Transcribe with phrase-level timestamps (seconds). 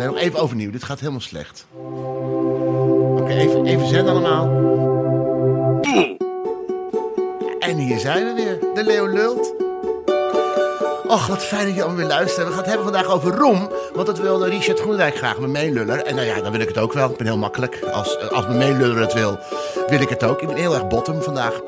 [0.00, 0.70] Nee, even overnieuw.
[0.70, 1.66] Dit gaat helemaal slecht.
[3.16, 4.48] Oké, even, even allemaal.
[7.58, 8.58] En hier zijn we weer.
[8.74, 9.54] De Leo lult.
[11.06, 12.46] Och, wat fijn dat je allemaal weer luistert.
[12.46, 13.70] We gaan het hebben vandaag over roem.
[13.94, 16.02] Want dat wilde Richard Groenendijk graag, mijn meeluller.
[16.02, 17.10] En nou ja, dan wil ik het ook wel.
[17.10, 17.82] Ik ben heel makkelijk.
[17.92, 19.38] Als, als mijn meeluller het wil,
[19.86, 20.40] wil ik het ook.
[20.42, 21.60] Ik ben heel erg bottom vandaag.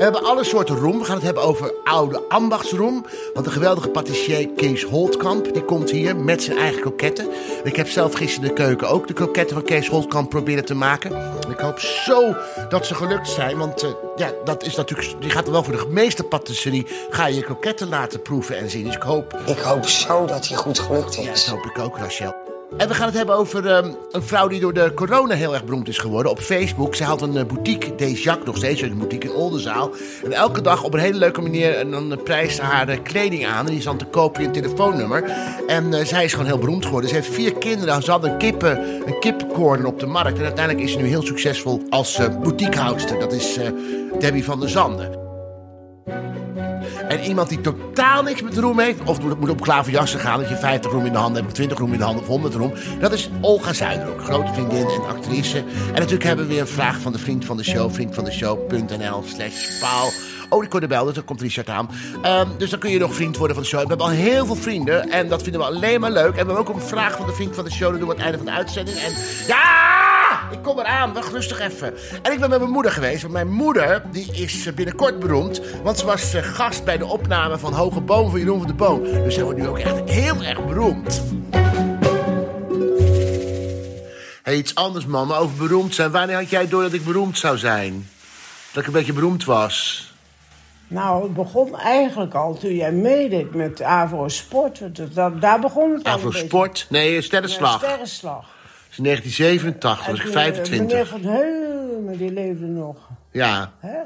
[0.00, 0.98] We hebben alle soorten roem.
[0.98, 3.06] We gaan het hebben over oude ambachtsroem.
[3.34, 5.52] Want de geweldige patissier Kees Holtkamp...
[5.52, 7.28] die komt hier met zijn eigen kroketten.
[7.64, 10.74] Ik heb zelf gisteren in de keuken ook de kroketten van Kees Holtkamp proberen te
[10.74, 11.14] maken.
[11.14, 12.36] En ik hoop zo
[12.68, 13.58] dat ze gelukt zijn.
[13.58, 15.20] Want uh, ja, dat is natuurlijk...
[15.20, 16.86] Die gaat er wel voor de meeste patisserie...
[17.10, 18.84] ga je je kroketten laten proeven en zien.
[18.84, 19.40] Dus ik hoop...
[19.46, 21.24] Ik hoop zo dat hij goed gelukt is.
[21.24, 22.49] Ja, dat hoop ik ook, Rachel.
[22.76, 25.64] En we gaan het hebben over um, een vrouw die door de corona heel erg
[25.64, 26.32] beroemd is geworden.
[26.32, 26.94] Op Facebook.
[26.94, 29.90] Ze had een uh, boutique, Deze Jacques nog steeds, een boutique in Oldenzaal.
[30.24, 33.46] En elke dag op een hele leuke manier en dan prijst ze haar uh, kleding
[33.46, 33.58] aan.
[33.58, 35.24] En die is dan te koop via een telefoonnummer.
[35.66, 37.10] En zij is gewoon heel beroemd geworden.
[37.10, 38.02] Ze heeft vier kinderen.
[38.02, 40.38] Ze had een, kippen, een kipcorner op de markt.
[40.38, 43.18] En uiteindelijk is ze nu heel succesvol als boutiquehoudster.
[43.18, 43.58] Dat is
[44.18, 45.19] Debbie van der Zanden.
[47.10, 50.56] En iemand die totaal niks met roem heeft, of moet op klaverjassen gaan, dat je
[50.56, 52.72] 50 roem in de hand hebt, 20 roem in de hand of 100 roem.
[53.00, 55.58] Dat is Olga Zuiderhoek, grote vriendin en actrice.
[55.58, 59.80] En natuurlijk hebben we weer een vraag van de vriend van de show, vriendvandeshow.nl slash
[59.80, 60.10] paal.
[60.48, 61.90] Oh, ik hoor de bel, dus dan komt Richard aan.
[62.24, 63.82] Um, dus dan kun je nog vriend worden van de show.
[63.82, 66.26] We hebben al heel veel vrienden en dat vinden we alleen maar leuk.
[66.26, 67.90] En we hebben ook een vraag van de vriend van de show.
[67.90, 68.96] Dat doen we aan het einde van de uitzending.
[68.96, 69.12] En
[69.46, 71.12] ja, ik kom eraan.
[71.12, 71.94] Wacht rustig even.
[72.22, 73.22] En ik ben met mijn moeder geweest.
[73.22, 75.60] Want mijn moeder die is binnenkort beroemd.
[75.82, 79.02] Want ze was gast bij de opname van Hoge Boom van Jeroen van de Boom.
[79.02, 81.22] Dus zij wordt nu ook echt heel erg beroemd.
[84.42, 86.10] Hey, iets anders, mama, over beroemd zijn.
[86.10, 88.08] Wanneer had jij door dat ik beroemd zou zijn?
[88.72, 90.08] Dat ik een beetje beroemd was?
[90.88, 94.80] Nou, het begon eigenlijk al toen jij meedeed met Avro Sport.
[95.14, 96.86] Dat, daar begon het al Avro Sport?
[96.88, 97.80] Nee, Sterrenslag.
[97.80, 98.44] Ja, Sterrenslag.
[98.96, 100.88] Dat is in 1987, was ik 25.
[100.88, 102.96] Meneer Van Heumen, die leefde nog.
[103.30, 103.72] Ja.
[103.78, 103.98] Hè?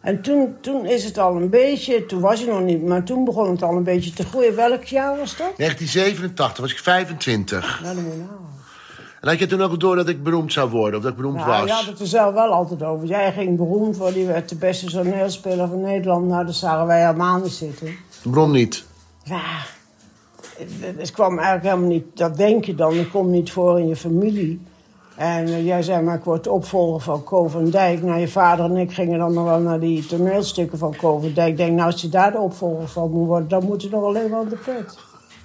[0.00, 3.24] En toen, toen is het al een beetje, toen was hij nog niet, maar toen
[3.24, 4.56] begon het al een beetje te groeien.
[4.56, 5.56] Welk jaar was dat?
[5.56, 7.80] 1987, was ik 25.
[7.82, 8.30] Nou, dan moet je nou.
[9.20, 11.36] En had je toen ook door dat ik beroemd zou worden, of dat ik beroemd
[11.36, 11.64] Nou, was?
[11.66, 13.06] je had het er zelf wel altijd over.
[13.06, 16.26] Jij ging beroemd worden, je werd de beste toneelspeler van Nederland.
[16.28, 17.96] Nou, dat zagen wij helemaal niet zitten.
[18.22, 18.84] Waarom niet?
[19.24, 19.42] Ja,
[20.96, 23.96] het, kwam eigenlijk helemaal niet, dat denk je dan, het komt niet voor in je
[23.96, 24.60] familie.
[25.16, 28.02] En eh, jij zei, maar ik word opvolger van Ko van Dijk.
[28.02, 31.32] Nou, je vader en ik gingen dan nog wel naar die toneelstukken van Ko van
[31.32, 31.48] Dijk.
[31.48, 34.04] Ik denk, nou, als je daar de opvolger van moet worden, dan moet je nog
[34.04, 34.98] alleen aan de pet.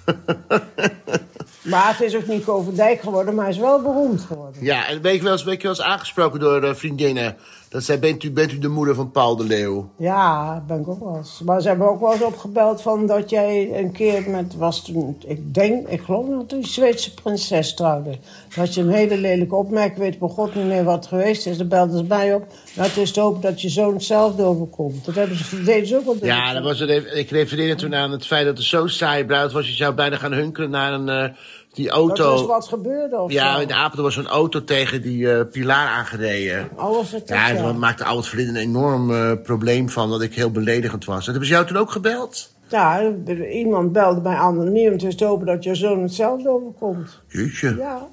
[1.66, 4.64] maar het is ook niet van Dijk geworden, maar hij is wel beroemd geworden.
[4.64, 7.36] Ja, en ben ik wel eens, ben ik wel eens aangesproken door eh, vriendinnen.
[7.68, 9.90] Dat zei, bent u, bent u de moeder van Paul de Leeuw?
[9.96, 11.40] Ja, ben ik ook wel eens.
[11.44, 15.22] Maar ze hebben ook wel eens opgebeld van dat jij een keer met, was toen,
[15.26, 18.18] ik denk, ik geloof dat toen die Zweedse prinses trouwde.
[18.54, 21.56] Dat je een hele lelijke opmerking weet, bij god niet meer wat het geweest is.
[21.56, 22.46] Dan belden ze mij op.
[22.74, 25.04] Nou, het is te hopen dat je zoon hetzelfde overkomt.
[25.04, 26.16] Dat hebben ze, deden ze ook wel.
[26.20, 29.52] Ja, dat was het, ik refereerde toen aan het feit dat het zo saai bruid
[29.52, 29.66] was.
[29.66, 31.30] Je zou bijna gaan hunkeren naar een, eh,
[31.76, 32.34] die Dat auto.
[32.34, 33.60] is wat gebeurde of Ja, zo.
[33.60, 36.68] in de Apeldoorn was zo'n auto tegen die eh, pilaar aangereden.
[36.76, 37.54] Oh, was het dat, Ja, ja.
[37.56, 41.24] en daar maakte oud vriend een enorm eh, probleem van dat ik heel beledigend was.
[41.24, 42.54] En hebben ze jou toen ook gebeld?
[42.68, 44.92] Ja, er- iemand belde mij anoniem.
[44.92, 47.20] Het is te hopen dat je zoon hetzelfde overkomt.
[47.28, 47.76] Jeetje.
[47.78, 48.06] Ja.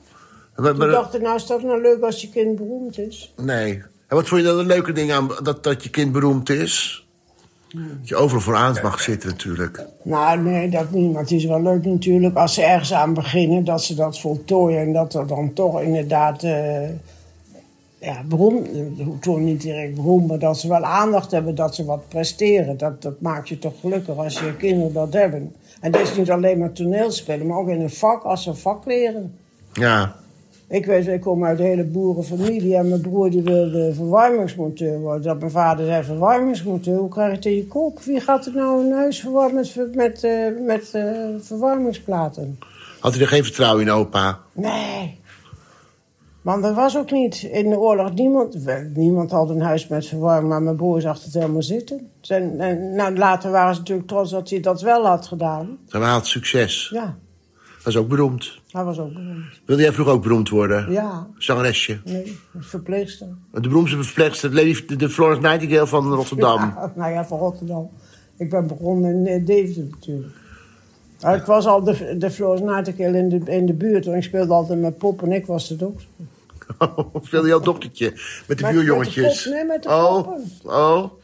[0.55, 3.33] Maar- dacht ik, nou is dat nou leuk als je kind beroemd is.
[3.37, 3.83] nee.
[4.07, 7.02] En wat vond je dan een leuke ding aan dat, dat je kind beroemd is?
[7.73, 9.85] Dat je overal vooraan mag zitten natuurlijk.
[10.03, 11.11] Nou, nee, dat niet.
[11.11, 14.79] Maar het is wel leuk natuurlijk als ze ergens aan beginnen, dat ze dat voltooien.
[14.79, 16.89] En dat er dan toch inderdaad, eh
[17.99, 21.85] ja, beroemd, eh, toch niet direct beroemd, maar dat ze wel aandacht hebben, dat ze
[21.85, 22.77] wat presteren.
[22.77, 25.55] Dat, dat maakt je toch gelukkig als je kinderen dat hebben.
[25.81, 28.55] En dat is niet alleen maar toneelspelen, maar ook in een vak, als ze een
[28.55, 29.35] vak leren.
[29.73, 30.15] Ja.
[30.67, 35.21] Ik weet, ik kom uit een hele boerenfamilie en mijn broer die wilde verwarmingsmonteur worden.
[35.21, 37.99] Dat mijn vader zei, verwarmingsmonteur, hoe krijg je het in je kop?
[37.99, 42.59] Wie gaat er nou een huis verwarmen met, met, eh, met eh, verwarmingsplaten?
[42.99, 44.39] Had u er geen vertrouwen in, opa?
[44.53, 45.21] Nee.
[46.41, 48.57] Want er was ook niet in de oorlog niemand.
[48.93, 52.09] Niemand had een huis met verwarming, maar mijn broer zag het helemaal zitten.
[52.27, 52.55] En,
[52.95, 55.77] nou, later waren ze natuurlijk trots dat hij dat wel had gedaan.
[55.87, 56.89] Ze had succes.
[56.93, 57.17] Ja,
[57.85, 58.59] Is ook beroemd.
[58.71, 59.61] hij was ook beroemd.
[59.65, 60.91] Wilde jij vroeger ook beroemd worden?
[60.91, 61.99] Ja, Zangeresje.
[62.05, 63.27] nee, verpleegster.
[63.51, 66.59] De beroemdste verpleegster, de, de Florence Nightingale van Rotterdam.
[66.59, 67.89] Ja, nou ja, van Rotterdam.
[68.37, 70.33] Ik ben begonnen in eh, Deventer natuurlijk.
[71.31, 74.07] Ik was al de, de Floris Nightingale in de, in de buurt.
[74.07, 75.99] En ik speelde altijd met pop en ik was het ook.
[77.21, 78.13] Speelde jouw dochtertje
[78.47, 79.23] met de buurjongetjes?
[79.23, 80.51] met de pop, nee, met de oh, poppen.
[80.63, 81.21] oh.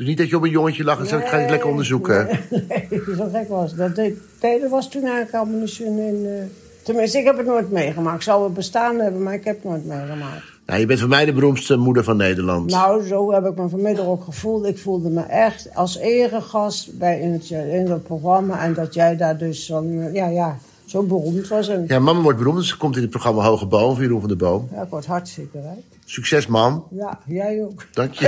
[0.00, 2.26] Dus niet dat je op een jongetje lag en zei, ik ga het lekker onderzoeken.
[2.50, 3.94] Nee, nee, zo gek was dat.
[3.94, 6.42] Deed, nee, dat was toen eigenlijk zo in, in, eh,
[6.82, 8.16] Tenminste, ik heb het nooit meegemaakt.
[8.16, 10.42] Ik zou het bestaan hebben, maar ik heb het nooit meegemaakt.
[10.66, 12.70] Nou, je bent voor mij de beroemdste moeder van Nederland.
[12.70, 14.66] Nou, zo heb ik me vanmiddag ook gevoeld.
[14.66, 18.60] Ik voelde me echt als eregast bij in, het, in dat programma.
[18.60, 20.58] En dat jij daar dus van, ja, ja,
[20.90, 21.68] zo beroemd was.
[21.68, 24.20] En, Ja, mama wordt beroemd, dus ze komt in het programma Hoge Boom van Jeroen
[24.20, 24.68] van der Boom.
[24.72, 25.84] ja, ik word hartstikke rijk.
[26.04, 26.86] Succes, mam.
[26.90, 27.86] Ja, jij ook.
[27.92, 28.26] Dank je.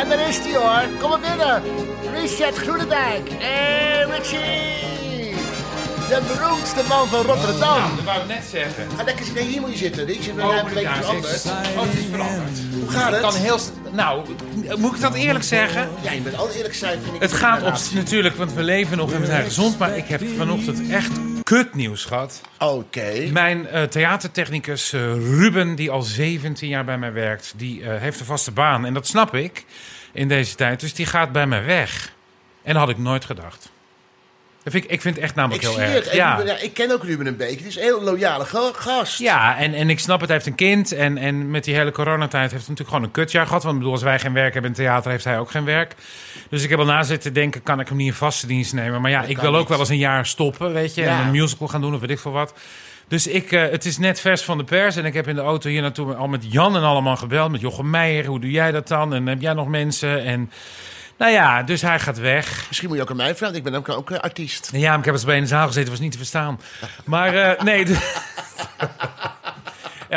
[0.00, 0.98] en daar is hij hoor.
[1.00, 1.62] Kom maar binnen.
[2.20, 3.28] Richard Groenendijk.
[3.28, 5.03] En Richie.
[6.08, 7.96] De beroemdste man van Rotterdam.
[7.96, 8.86] Dat wou ik net zeggen.
[8.96, 9.44] Ga lekker zitten.
[9.46, 10.06] Hier moet je zitten.
[10.06, 11.44] We Oh, hebben een anders.
[11.46, 12.58] Oh, het is veranderd.
[12.80, 13.58] Hoe gaat Het kan heel...
[13.92, 14.24] Nou,
[14.78, 15.88] moet ik dat eerlijk zeggen?
[16.02, 17.20] Ja, je bent al eerlijk zijn, vind ik.
[17.20, 19.78] Het gaat op natuurlijk, want we leven nog en we zijn gezond.
[19.78, 21.10] Maar ik heb vanochtend echt
[21.42, 22.40] kutnieuws gehad.
[22.58, 23.28] Oké.
[23.32, 28.20] Mijn eh, theatertechnicus eh, Ruben, die al 17 jaar bij mij werkt, die eh, heeft
[28.20, 28.86] een vaste baan.
[28.86, 29.64] En dat snap ik
[30.12, 30.80] in deze tijd.
[30.80, 32.12] Dus die gaat bij mij weg.
[32.62, 33.72] En dat had ik nooit gedacht.
[34.64, 36.06] Dat vind ik, ik vind het echt namelijk Ik heel erg.
[36.06, 36.38] En ja.
[36.60, 37.56] Ik ken ook Ruben een beetje.
[37.56, 39.18] Het is een heel loyale ga- gast.
[39.18, 40.92] Ja, en, en ik snap het, hij heeft een kind.
[40.92, 43.62] En, en met die hele coronatijd heeft hij natuurlijk gewoon een kutjaar gehad.
[43.62, 45.94] Want bedoel, als wij geen werk hebben in theater, heeft hij ook geen werk.
[46.50, 49.00] Dus ik heb al na zitten denken, kan ik hem niet in vaste dienst nemen?
[49.00, 51.02] Maar ja, ik wil ook wel eens een jaar stoppen, weet je.
[51.02, 51.18] Ja.
[51.20, 52.54] En een musical gaan doen of weet ik veel wat.
[53.08, 54.96] Dus ik, eh, het is net vers van de pers.
[54.96, 57.50] En ik heb in de auto hier naartoe al met Jan en allemaal gebeld.
[57.50, 59.14] Met Jochem Meijer, hoe doe jij dat dan?
[59.14, 60.24] En heb jij nog mensen?
[60.24, 60.50] En
[61.18, 62.64] nou ja, dus hij gaat weg.
[62.66, 63.56] Misschien moet je ook aan mij vragen.
[63.56, 64.70] Ik ben ook, ook artiest.
[64.72, 66.60] Ja, maar ik heb eens bij in de zaal gezeten, was niet te verstaan.
[67.04, 67.86] Maar eh, nee.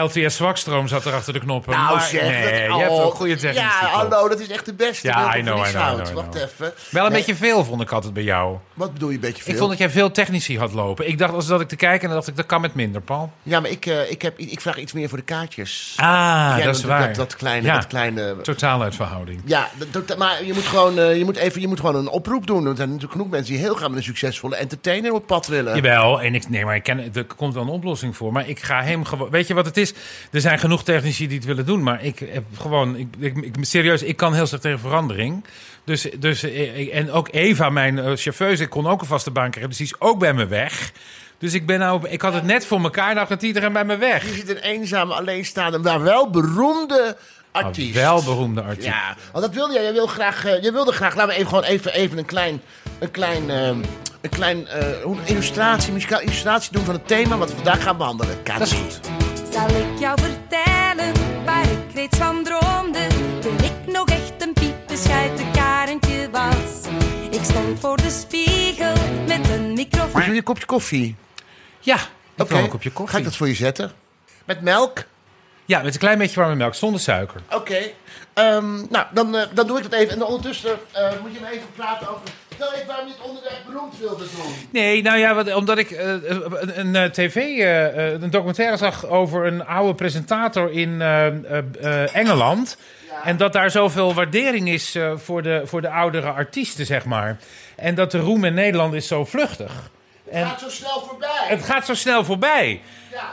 [0.01, 1.73] LTS Zwakstroom zat er achter de knoppen.
[1.73, 3.59] Nou maar, zeg, nee, dat, je oh, hebt ook goede technici.
[3.65, 5.07] Ja, hallo, dat is echt de beste.
[5.07, 6.73] Ja, I know, I know, I know, Wacht even.
[6.89, 8.57] Wel een Nee, beetje veel vond ik altijd bij jou.
[8.73, 9.51] Wat bedoel je een beetje veel?
[9.53, 11.07] Ik vond dat jij veel technici had lopen.
[11.07, 13.01] Ik dacht als dat ik te kijken en dan dacht ik dat kan met minder,
[13.01, 13.31] Paul.
[13.43, 15.93] Ja, maar ik, eh, ik, heb, ik vraag iets meer voor de kaartjes.
[15.97, 17.07] Ah, Jij dat is waar.
[17.07, 17.67] Dat, dat kleine...
[17.67, 17.73] Ja.
[17.73, 19.41] Dat kleine Totaal uit verhouding.
[19.45, 22.47] ja, dat- maar je moet gewoon, eh, je moet even, je moet gewoon een oproep
[22.47, 22.65] doen.
[22.65, 25.75] Er zijn natuurlijk genoeg mensen die heel graag met een succesvolle entertainer op pad willen.
[25.75, 28.31] Jawel, en ik, nee, maar ik ken, er komt wel een oplossing voor.
[28.31, 29.29] Maar ik ga hem gewoon.
[29.29, 29.86] Weet je wat het is?
[30.31, 31.83] Er zijn genoeg technici die het willen doen.
[31.83, 32.95] Maar ik heb gewoon.
[32.95, 35.43] Ik, ik, ik- serieus, ik kan heel slecht tegen verandering.
[35.83, 39.31] Dus, dus, eh, ik- en ook Eva, mijn eh, chauffeuse, ik kon ook een vaste
[39.31, 39.69] baan krijgen.
[39.69, 40.91] Dus die is ook bij me weg.
[41.39, 43.13] Dus ik, ben nou, ik had het net voor elkaar.
[43.15, 44.25] Nou gaat iedereen bij me weg.
[44.25, 47.17] Je ziet een eenzame, alleenstaande, maar wel beroemde
[47.51, 47.93] artiest.
[47.93, 48.87] Wel beroemde artiest.
[48.87, 49.83] Ja, want dat wilde jij.
[49.83, 52.61] Jij, wil graag, eh, jij wilde graag, laten we even, gewoon even, even een klein,
[52.99, 53.77] een klein, ehm,
[54.21, 54.87] een klein eh,
[55.25, 58.43] illustratie, muzikale illustratie doen van het thema wat we vandaag gaan behandelen.
[58.43, 58.99] Kijk, Dat is goed.
[59.57, 61.13] Zal ik jou vertellen
[61.45, 63.07] waar ik reeds van droomde?
[63.41, 66.87] Toen ik nog echt een piepenschijten karentje was.
[67.29, 68.93] Ik stond voor de spiegel
[69.27, 70.21] met een microfoon.
[70.21, 71.15] Wil je een kopje koffie?
[71.79, 71.95] Ja,
[72.35, 73.13] ik wil een kopje koffie.
[73.13, 73.91] Ga ik dat voor je zetten?
[74.45, 75.03] Met melk?
[75.65, 77.41] Ja, met een klein beetje warme melk, zonder suiker.
[77.51, 77.79] Oké.
[78.33, 80.13] Ehm, nou, dan, eh, dan doe ik dat even.
[80.13, 82.21] En ondertussen eh, moet je me even praten over...
[82.87, 84.55] Waarom het onderwerp beroemd wilde doen.
[84.71, 89.05] Nee, nou ja, wat, omdat ik eh, een, een, eh, tv, eh, een documentaire zag
[89.05, 91.01] over een oude presentator in
[92.13, 92.77] Engeland.
[93.23, 97.37] En dat daar zoveel waardering is voor, de, voor de oudere artiesten, zeg maar.
[97.75, 99.71] En dat de roem in Nederland is zo vluchtig.
[100.31, 101.45] En Gaat zo snel voorbij.
[101.47, 102.81] het gaat zo snel voorbij.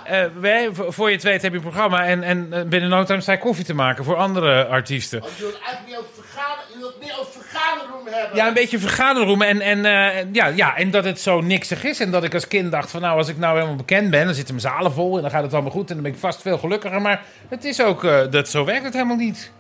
[0.06, 0.30] Ja.
[0.40, 3.32] Wij, voor je het weet heb je een programma en, en binnen no time sta
[3.32, 5.20] je koffie te maken voor andere artiesten.
[5.20, 7.32] Want je wilt eigenlijk niet over vergaderen, je wilt meer over
[7.64, 8.36] vergaderroom.
[8.36, 9.46] Ja, een beetje vergaderroemen.
[9.46, 12.00] En, en, eh, ja, ja, en dat het zo niksig is.
[12.00, 14.24] En dat ik als kind dacht van nou, als ik nou helemaal bekend ben...
[14.24, 15.88] dan zitten mijn zalen vol en dan gaat het allemaal goed.
[15.88, 17.00] En dan ben ik vast veel gelukkiger.
[17.00, 19.52] Maar het is ook, eh, dat, zo werkt het helemaal niet.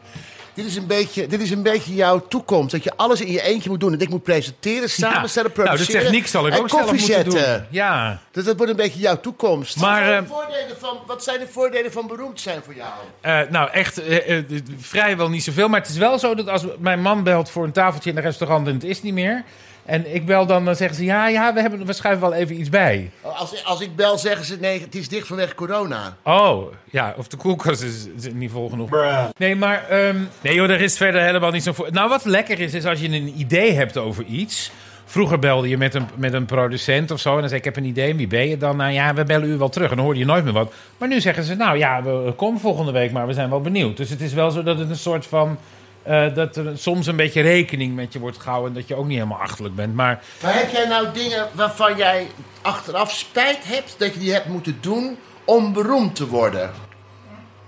[0.54, 2.70] Dit is, een beetje, dit is een beetje jouw toekomst.
[2.70, 3.92] Dat je alles in je eentje moet doen.
[3.92, 5.56] Dat ik moet presenteren, samenstellen, Ja.
[5.56, 6.02] Nou, de produceren.
[6.02, 7.32] techniek zal ik en ook zelf moeten zetten.
[7.32, 7.66] doen.
[7.70, 8.20] Ja.
[8.30, 9.80] Dus dat wordt een beetje jouw toekomst.
[9.80, 12.74] Maar, wat, zijn de eh, voordelen van, wat zijn de voordelen van beroemd zijn voor
[12.74, 12.92] jou?
[13.20, 14.42] Eh, nou, echt eh,
[14.78, 15.68] vrijwel niet zoveel.
[15.68, 18.22] Maar het is wel zo dat als mijn man belt voor een tafeltje in een
[18.22, 18.66] restaurant...
[18.66, 19.44] en het is niet meer...
[19.84, 21.04] En ik bel dan, dan zeggen ze...
[21.04, 23.10] ja, ja, we, hebben, we schuiven wel even iets bij.
[23.20, 26.16] Als, als ik bel, zeggen ze nee, het is dicht vanwege corona.
[26.22, 28.90] Oh, ja, of de koelkast is, is niet vol genoeg.
[29.38, 31.88] Nee, maar ehm, nee joh, er is verder helemaal niet zo voor.
[31.90, 34.70] Nou, wat lekker is, is als je een idee hebt over iets.
[35.04, 37.74] Vroeger belde je met een, met een producent of zo en dan zei ik, ik
[37.74, 38.76] heb een idee, wie ben je dan?
[38.76, 40.72] Nou ja, we bellen u wel terug en dan hoorde je nooit meer wat.
[40.98, 43.96] Maar nu zeggen ze, nou ja, we komen volgende week, maar we zijn wel benieuwd.
[43.96, 45.58] Dus het is wel zo dat het een soort van,
[46.04, 49.06] eh, dat er soms een beetje rekening met je wordt gehouden en dat je ook
[49.06, 49.94] niet helemaal achterlijk bent.
[49.94, 52.26] Maar Maar heb jij nou dingen waarvan jij
[52.62, 56.70] achteraf spijt hebt dat je die hebt moeten doen om beroemd te worden?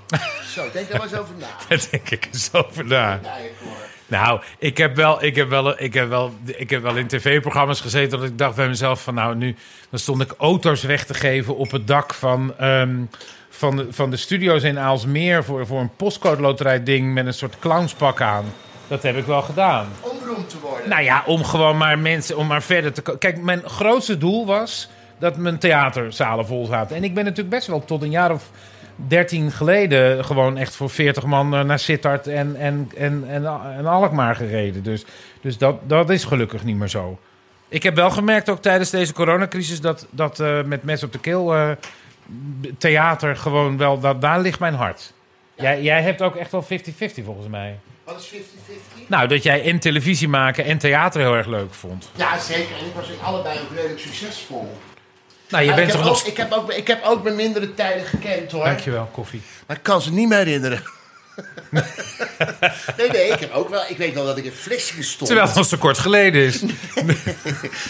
[0.55, 1.47] Zo, denk daar maar eens over na.
[1.69, 3.21] daar denk ik eens over na.
[4.07, 7.81] Nou, ik heb wel, ik heb wel, ik heb wel, ik heb wel in tv-programma's
[7.81, 9.57] gezeten dat ik dacht bij mezelf van nou nu,
[9.90, 12.97] dan stond ik auto's weg te geven op het dak van, ehm,
[13.56, 17.34] van, de, van de studio's in Aalsmeer voor, voor een postcode loterij ding met een
[17.34, 18.44] soort clownspak aan.
[18.88, 19.86] Dat heb ik wel gedaan.
[20.00, 20.88] Om beroemd te worden?
[20.88, 23.20] Nou ja, om gewoon maar mensen, om maar verder te komen.
[23.20, 26.96] Kijk, mijn grootste doel was dat mijn theaterzalen vol zaten.
[26.96, 28.50] En ik ben natuurlijk best wel tot een jaar of
[28.96, 33.46] dertien geleden gewoon echt voor 40 man eh, naar Sittard en, en, en, en,
[33.76, 34.82] en Alkmaar gereden.
[34.82, 35.04] Dus,
[35.40, 37.18] dus dat, dat is gelukkig niet meer zo.
[37.68, 41.18] Ik heb wel gemerkt ook tijdens deze coronacrisis dat, dat eh, met mes op de
[41.18, 41.70] keel eh,
[42.78, 45.12] theater gewoon wel, dat, daar ligt mijn hart.
[45.54, 46.66] Jij, jij hebt ook echt wel 50-50
[47.25, 47.78] volgens mij.
[48.04, 49.06] Wat is 50-50?
[49.06, 52.11] Nou, dat jij en televisie maken en theater heel erg leuk vond.
[52.14, 52.76] Ja, zeker.
[52.76, 54.76] En ik was in allebei ook redelijk succesvol.
[55.49, 56.26] Nou, je Maar bent ik, heb toch ook, nog...
[56.26, 58.64] ik, heb ook, ik heb ook mijn mindere tijden gekend hoor.
[58.64, 59.42] Dankjewel, koffie.
[59.66, 60.83] Maar ik kan ze niet meer herinneren.
[62.97, 63.83] nee, nee, ik heb ook wel.
[63.88, 65.26] Ik weet wel dat ik in Vlissingen stond.
[65.26, 66.62] Terwijl het al zo kort geleden is.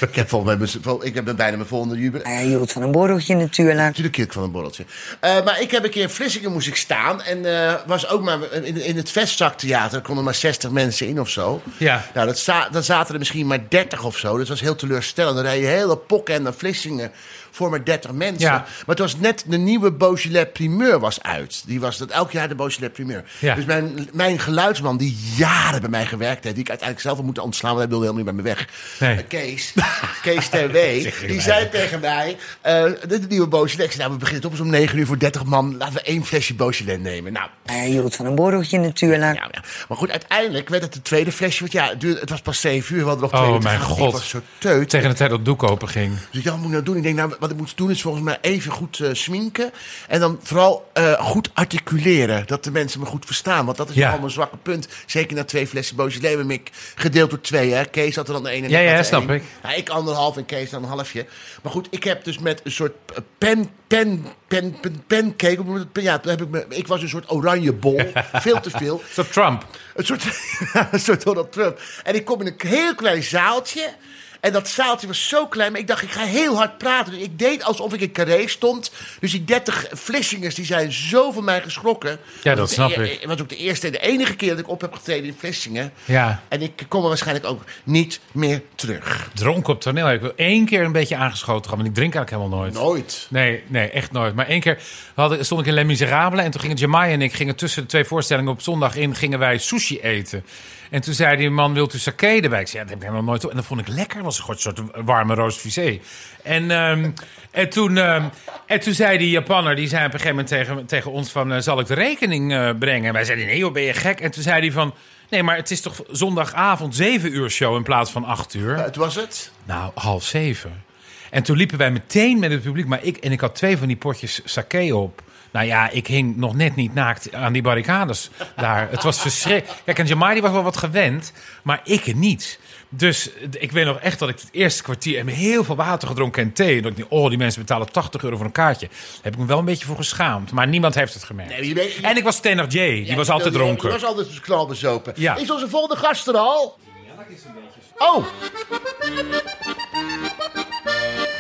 [0.01, 2.27] Ik heb volgens mij mijn- ik heb bijna mijn volgende jubileum.
[2.33, 3.77] Hij hield van een borreltje natuurlijk.
[3.79, 4.85] Natuurlijk keer van een borreltje.
[5.21, 7.23] Eh, maar ik heb een keer in Vlissingen moest ik staan.
[7.23, 9.97] En eh, was ook maar in, in het Vestzaktheater.
[9.99, 11.63] Er konden maar 60 mensen in of zo.
[11.77, 12.07] Ja.
[12.15, 14.39] Nou, dat za- dan zaten er misschien maar 30 of zo.
[14.39, 15.37] Dat was heel teleurstellend.
[15.37, 17.13] Dan rij je hele pokken naar Vlissingen
[17.57, 18.39] voor maar 30 mensen.
[18.49, 18.53] Ja.
[18.53, 21.63] Maar het was net de nieuwe Beaujolais primeur was uit.
[21.67, 23.25] Die was dat elk jaar de Beaujolais primeur.
[23.39, 23.55] Ja.
[23.55, 26.55] Dus mijn, mijn geluidsman die jaren bij mij gewerkt heeft...
[26.55, 27.71] die ik uiteindelijk zelf had moeten ontslaan...
[27.77, 28.69] want hij wilde helemaal niet bij me weg.
[29.17, 29.25] Nee.
[29.25, 29.73] Kees,
[30.23, 32.37] Kees Terwee, die zei tegen mij...
[32.61, 33.85] eh dit is de nieuwe Beaujolais.
[33.85, 35.77] Ik zei, nou, we beginnen toch eens om 9 uur voor 30 man.
[35.77, 37.33] Laten we één flesje Beaujolais nemen.
[37.33, 39.23] Nou, Hij hield van een borreltje natuurlijk.
[39.23, 39.63] ja, ja.
[39.89, 41.61] Maar goed, uiteindelijk werd het het tweede flesje.
[41.61, 43.03] Want ja, het, duurde- het was pas 7 uur.
[43.03, 43.89] We hadden nog Oh, twee uur te mijn gaan.
[43.89, 44.07] god.
[44.07, 44.89] Ik was zo teut.
[44.89, 46.13] Tegen de tijd dat het doek open ging.
[46.31, 46.97] Dus ik dacht, wat moet ik nou doen?
[46.97, 49.71] Ik denk, nou, wat ik moet doen is volgens mij even goed eh, sminken.
[50.09, 52.47] En dan vooral eh, goed articuleren.
[52.47, 53.65] Dat de mensen me goed verstaan.
[53.65, 54.89] Want dat is nogal mijn zwakke punt.
[55.07, 56.37] Zeker na twee flessen Beaujolais.
[56.37, 57.73] heb ik gedeeld door twee.
[57.73, 57.85] Hè.
[57.85, 58.67] Kees had er dan de ene.
[58.67, 59.43] en Ja, ik ja, snap ik.
[59.63, 61.27] Ja, ik anderhalf en Kees dan een halfje.
[61.63, 65.87] Maar goed, ik heb dus met een soort eh, pen, pen, pen, pen, pancake.
[65.93, 68.01] Ja, toen heb ik, me, ik was een soort oranje bol.
[68.33, 69.03] veel te veel.
[69.13, 69.67] Zo Trump.
[69.95, 70.25] Een soort,
[70.93, 71.81] een soort Donald Trump.
[72.05, 73.95] En ik kom in een heel klein zaaltje.
[74.41, 77.13] En dat zaaltje was zo klein, maar ik dacht, ik ga heel hard praten.
[77.13, 78.93] Dus ik deed alsof ik in Carré stond.
[79.21, 82.19] Dus die 30 Vlissingers, die zijn zo van mij geschrokken.
[82.43, 83.21] Ja, dat snap de- ik.
[83.21, 85.37] Het was ook de eerste en de enige keer dat ik op heb getreden in
[85.39, 85.93] Vlissingen.
[86.05, 86.43] Ja.
[86.49, 89.31] En ik kom er waarschijnlijk ook niet meer terug.
[89.35, 90.11] Dronken op toneel.
[90.11, 92.75] Ik wil één keer een beetje aangeschoten gaan, want ik drink eigenlijk helemaal nooit.
[92.85, 93.27] Nooit.
[93.31, 94.35] Nee, nee, echt nooit.
[94.35, 94.79] Maar één keer
[95.15, 97.89] hadden, stond ik in Les Miserables en toen gingen Jamai en ik gingen tussen de
[97.89, 100.45] twee voorstellingen op zondag in, gingen wij sushi eten.
[100.91, 102.61] En toen zei die man, wilt u sake erbij?
[102.61, 103.45] Ik zei, ja, dat heb ik helemaal nooit.
[103.51, 104.23] En dat vond ik lekker.
[104.27, 106.01] Was een soort warme roast visé.
[106.43, 107.11] En, ehm,
[107.51, 108.25] en, toen, ehm,
[108.67, 111.53] en toen zei die Japanner, die zei op een gegeven moment tegen, tegen ons van,
[111.53, 113.07] eh, zal ik de rekening eh, brengen?
[113.07, 114.21] En wij zeiden, nee joh, ben je gek?
[114.21, 114.95] En toen zei hij van,
[115.31, 118.77] nee, maar het is toch zondagavond 7 uur show in plaats van 8 uur?
[118.77, 119.51] Het was het.
[119.65, 120.85] Nou, half zeven.
[121.31, 122.87] En toen liepen wij meteen met het publiek.
[122.87, 125.23] Maar ik, en ik had twee van die potjes sake op.
[125.51, 128.91] Nou ja, ik hing nog net niet naakt aan die barricades daar.
[128.91, 129.81] Het was verschrikkelijk.
[129.85, 132.59] Kijk, en Jamai was wel wat gewend, maar ik niet.
[132.89, 135.19] Dus ik weet nog echt dat ik het eerste kwartier...
[135.19, 136.77] en heel veel water gedronken en thee.
[136.77, 138.87] En dat ik dacht, oh, die mensen betalen 80 euro voor een kaartje.
[138.89, 140.53] Daar heb ik me wel een beetje voor geschaamd.
[140.53, 141.51] Maar niemand heeft het gemerkt.
[141.59, 143.83] Nee, je weet- je- En ik was Thénardier, die Ja, was altijd die- dronken.
[143.91, 145.13] Die was altijd dus knalbezopen.
[145.17, 145.37] Ja.
[145.37, 146.79] Is onze volgende gast er al?
[147.07, 147.81] Ja, dat is een beetje.
[147.99, 148.25] Oh,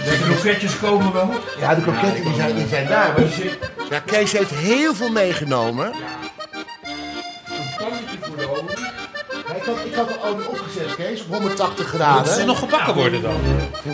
[0.05, 1.31] De kroketjes komen wel.
[1.59, 3.12] ja, de kroketten die zijn, die zijn daar.
[3.21, 3.29] maar-
[3.91, 5.87] Ja, Kees heeft heel veel meegenomen.
[5.87, 5.95] Een
[7.79, 8.96] pannetje voor de olie.
[9.57, 12.47] Ik had, ik had de opgezet, Kees, op 180 Moet ze graden.
[12.47, 13.35] nog gebakken worden dan?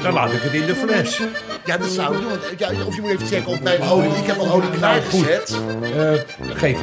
[0.03, 1.21] Dan laat ik het in de fles.
[1.65, 2.29] Ja, dat zou ik doen.
[2.31, 4.11] Want, ja, of je moet even checken of mijn olie...
[4.11, 5.59] Ik heb al olie klaargezet.
[5.97, 6.13] Eh,
[6.55, 6.79] geef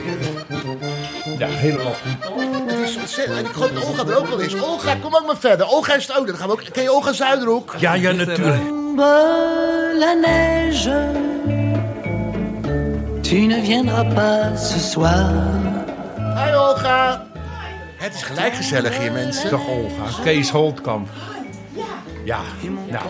[1.37, 2.69] Ja, helemaal goed.
[2.69, 3.37] Het is ontzettend.
[3.37, 4.61] En ik geloof dat Olga er ook wel is.
[4.61, 5.67] Olga, kom ook maar verder.
[5.67, 6.27] Olga is het ook.
[6.27, 6.63] Dan gaan we ook...
[6.71, 7.75] Ken je Olga Zuiderhoek?
[7.77, 8.61] Ja, ja, natuurlijk.
[9.99, 11.11] la neige,
[13.21, 15.29] tu ne viendras pas ce soir.
[16.35, 17.28] Hi Olga.
[17.99, 19.49] Het is gelijk gezellig hier, mensen.
[19.49, 20.23] Dag Olga.
[20.23, 21.09] Kees Holtkamp.
[22.23, 22.41] Ja,
[22.87, 23.09] nou,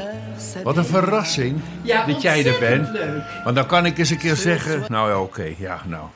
[0.63, 1.61] wat een verrassing
[2.07, 2.89] dat jij er bent.
[3.43, 4.85] Want dan kan ik eens een keer zeggen...
[4.87, 6.07] Nou ja, oké, ja, nou.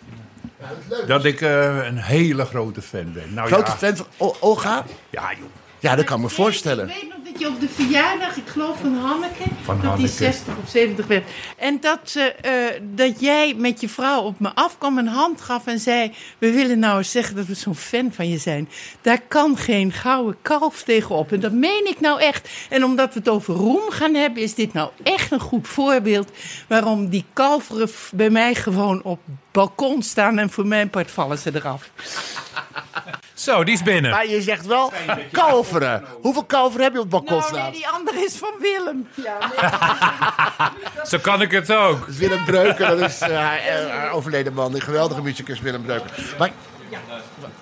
[1.07, 3.33] Dat ik eh, een hele grote fan ben.
[3.33, 4.85] Nou Grote ja, fan van Olga?
[5.09, 5.49] ja, joh.
[5.79, 6.89] Ja, dat kan ik me voorstellen.
[6.89, 10.01] Ik weet nog je op de verjaardag, ik geloof van Hanneke, Van dat Hanneke.
[10.01, 11.29] die 60 of 70 werd.
[11.57, 15.67] En dat, ze, eh, dat jij met je vrouw op me afkwam, een hand gaf
[15.67, 18.69] en zei: We willen nou eens zeggen dat we zo'n fan van je zijn.
[19.01, 21.31] Daar kan geen gouden kalf tegenop.
[21.31, 22.49] En dat meen ik nou echt.
[22.69, 26.31] En omdat we het over roem gaan hebben, is dit nou echt een goed voorbeeld
[26.67, 29.19] waarom die kalveren bij mij gewoon op
[29.51, 31.91] balkon staan en voor mijn part vallen ze eraf.
[33.43, 34.11] Zo, die is binnen.
[34.11, 34.91] Maar je zegt wel
[35.31, 36.03] kalveren.
[36.21, 37.71] Hoeveel kalveren heb je op het balkon Nou, nee, staan?
[37.71, 39.07] die andere is van Willem.
[39.13, 39.37] Ja,
[40.97, 41.05] nee.
[41.05, 41.99] Zo kan ik het ook.
[41.99, 44.73] Dat is Willem Breuker, dat is eh, haar- haar overleden man.
[44.75, 46.35] Een geweldige muzikus, Willem Breuker.
[46.39, 46.51] Maar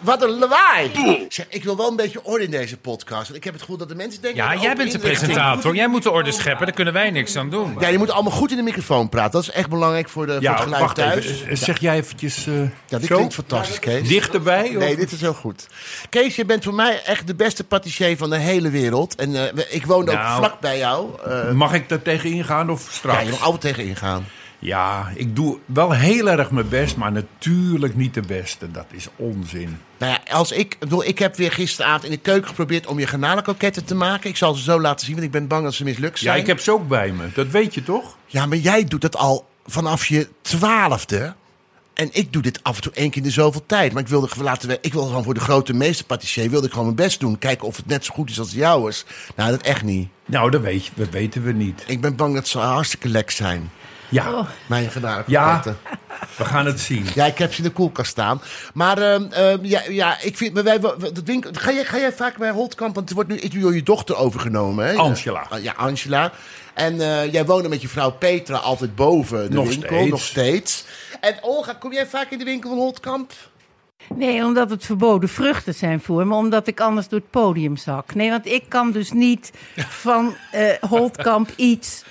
[0.02, 0.92] Wat een lawaai.
[1.30, 3.24] Zeg, ik wil wel een beetje orde in deze podcast.
[3.24, 4.44] Want ik heb het gevoel dat de mensen denken...
[4.44, 5.76] Ja, jij bent de presentator.
[5.76, 6.66] Jij moet de orde scheppen.
[6.66, 7.76] Daar kunnen wij niks aan doen.
[7.80, 9.32] Ja, je moet allemaal goed in de microfoon praten.
[9.32, 11.26] Dat is echt belangrijk voor, de, voor het geluid wacht thuis.
[11.26, 11.48] even.
[11.50, 12.54] Eh, Zeg jij eventjes eh,
[12.88, 13.16] Ja, dit zo?
[13.16, 14.08] klinkt fantastisch, Kees.
[14.08, 14.68] Dichterbij?
[14.70, 15.68] of- Nee, dit is heel goed.
[16.10, 19.16] Kees, je bent voor mij echt de beste patissier van de hele wereld.
[19.16, 20.38] En eh, we- ik woonde ook Nou.
[20.38, 21.10] vlak bij jou.
[21.30, 23.18] Eh, Mag ik daar tegen ingaan of straks?
[23.20, 24.26] ja, je mag altijd tegen ingaan.
[24.60, 28.72] Ja, ik doe wel heel erg mijn best, maar natuurlijk niet de beste.
[28.72, 29.78] Dat is onzin.
[30.02, 33.00] Nou ja, als ik, ik bedoel, ik heb weer gisteravond in de keuken geprobeerd om
[33.00, 34.30] je garnalenkoketten te maken.
[34.30, 36.40] Ik zal ze zo laten zien, want ik ben bang dat ze mislukt Ja, zijn.
[36.40, 37.30] ik heb ze ook bij me.
[37.34, 38.18] Dat weet je toch?
[38.26, 41.34] Ja, maar jij doet dat al vanaf je twaalfde.
[41.94, 43.94] En ik doe dit af en toe één keer in de zoveel tijd.
[43.94, 46.66] Maar ik wilde gewoon laten we- ik wilde gewoon voor de grote meester patissier wilde
[46.66, 47.38] ik gewoon mijn best doen.
[47.38, 49.06] Kijken of het net zo goed is als jou is.
[49.36, 50.08] Nou, dat echt niet.
[50.26, 51.84] Nou, dat, weet je, dat weten we niet.
[51.88, 53.72] Ik ben bang dat ze hartstikke lek zijn.
[54.12, 55.78] Ja, Mijn ja garnalenkoketten.
[56.38, 57.06] we gaan het zien.
[57.16, 58.42] Ja, ik heb ze in de koelkast staan.
[58.74, 60.54] Maar ehm, ehm, ja, ja, ik vind.
[60.54, 62.96] Maar wij, dat winkel, ga, jij, ga jij vaak bij Holtkamp?
[62.96, 64.86] Want er wordt nu is nu door je dochter overgenomen.
[64.88, 64.94] Hè?
[64.96, 65.46] Angela.
[65.50, 66.32] Ja, ja, Angela.
[66.74, 69.88] En eh, jij woonde met je vrouw Petra altijd boven de Nog winkel.
[69.90, 70.10] steeds.
[70.10, 70.86] Nog steeds.
[71.22, 73.32] En Olga, kom jij vaak in de winkel van Holtkamp?
[74.16, 78.14] Nee, omdat het verboden vruchten zijn voor me, omdat ik anders door het podium zak.
[78.16, 79.52] Nee, want ik kan dus niet
[79.90, 82.04] van eh Holtkamp iets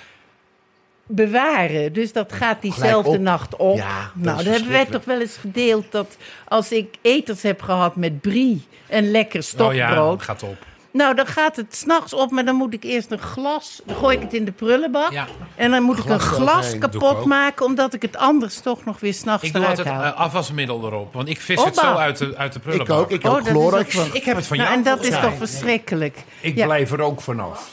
[1.15, 1.93] bewaren.
[1.93, 3.19] Dus dat gaat diezelfde op.
[3.19, 3.77] nacht op.
[3.77, 7.61] Ja, dat nou, dan hebben wij toch wel eens gedeeld dat als ik eters heb
[7.61, 10.19] gehad met brie en lekker Oh stokbrood.
[10.19, 10.57] ja, gaat op.
[10.93, 13.81] Nou, dan gaat het s'nachts op, maar dan moet ik eerst een glas.
[13.85, 15.11] Dan gooi ik het in de prullenbak.
[15.11, 15.25] Ja.
[15.55, 18.99] En dan moet ik een Glas ik kapot maken, omdat ik het anders toch nog
[18.99, 20.03] weer s'nachts Ik doe eruit altijd haal.
[20.13, 21.13] eh, afwasmiddel erop.
[21.13, 22.99] Want ik vis het zo uit de, uit de Ik prullenbak.
[22.99, 23.11] ook.
[23.11, 23.97] Ik Oh, ook Clorox.
[23.99, 24.79] ook Ik heb het van Nou, jou.
[24.79, 26.17] en dat is toch verschrikkelijk.
[26.41, 26.65] Ik Ja.
[26.65, 27.69] blijf er ook vanaf.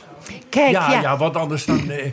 [0.49, 1.01] Kijk, Ja, ja.
[1.01, 1.91] ja, want anders dan...
[1.91, 2.13] eh,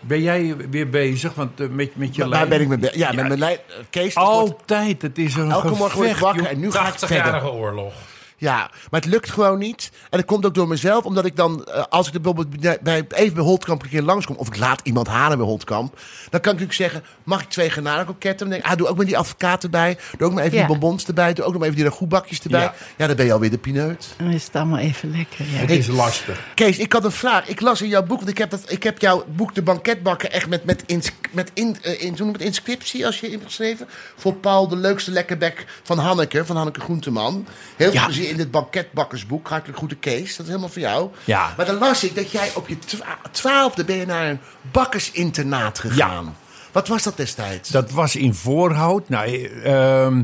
[0.00, 2.48] ben jij weer bezig want, eh, met, met je Waar lijn?
[2.48, 2.96] ben ik mee bezig?
[2.96, 3.56] Ja, Ja, met mijn lijn.
[3.68, 6.70] eh, Kees, het Altijd, het is een elke morgen word ik gevecht, wakker en nu
[6.70, 7.08] ga ik verder.
[7.18, 7.92] 80-jarige oorlog.
[8.40, 9.90] Ja, maar het lukt gewoon niet.
[10.10, 13.04] En dat komt ook door mezelf, omdat ik dan, eh, als ik bijvoorbeeld bij, bij-
[13.14, 15.92] even bij Holtkamp een keer langskom, of ik laat iemand halen bij Holtkamp,
[16.30, 18.38] dan kan ik natuurlijk zeggen: mag ik twee garnalenkoketten?
[18.38, 20.66] Dan denk ik, ah, doe ook maar die advocaat erbij, doe ook maar even Ja.
[20.66, 22.60] die bonbons erbij, doe ook nog maar even die ragoutbakjes erbij.
[22.60, 22.74] Ja.
[22.96, 23.06] Ja.
[23.06, 24.06] dan ben je alweer de pineut.
[24.16, 25.44] Dan is het allemaal even lekker.
[25.50, 25.58] Ja.
[25.58, 26.40] Het is lastig.
[26.54, 27.46] Kees, ik had een vraag.
[27.48, 30.32] Ik las in jouw boek, want ik heb, dat, ik heb jouw boek De Banketbakken
[30.32, 33.86] echt met, met, ins, met, in, eh, in, het, inscriptie als je ingeschreven.
[34.16, 37.46] Voor Paul, de leukste lekkerbek van Hanneke, van Hanneke Groenteman.
[37.76, 38.06] Heel veel Ja.
[38.28, 39.48] In dit banketbakkersboek.
[39.48, 41.10] Hartelijk goede Kees, dat is helemaal voor jou.
[41.24, 41.54] Ja.
[41.56, 44.38] Maar dan las ik dat jij op je twa- twaalfde ben je naar een
[44.72, 46.36] bakkersinternaat gegaan.
[46.72, 47.68] Wat was dat destijds?
[47.68, 49.08] Dat was in Voorhout.
[49.08, 50.22] Nou, eh, ehm,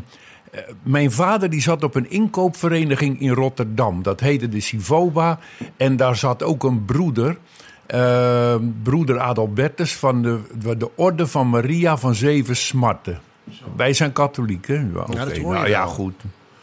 [0.50, 4.02] eh, mijn vader die zat op een inkoopvereniging in Rotterdam.
[4.02, 5.38] Dat heette de Sivoba.
[5.76, 7.38] En daar zat ook een broeder.
[7.86, 10.40] eh, broeder Adalbertus van de,
[10.78, 13.20] de Orde van Maria van Zeven Smarten.
[13.76, 14.74] Wij zijn katholiek, hè?
[14.74, 15.16] Ja, oké.
[15.16, 16.14] dat hoor je nou, ja, goed.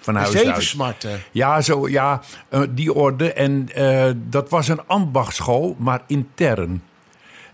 [0.02, 1.06] Van huis Zeven uit.
[1.32, 3.34] Ja, zo, ja eh, die orde.
[3.34, 6.84] En eh, dat was een ambachtschool, maar intern.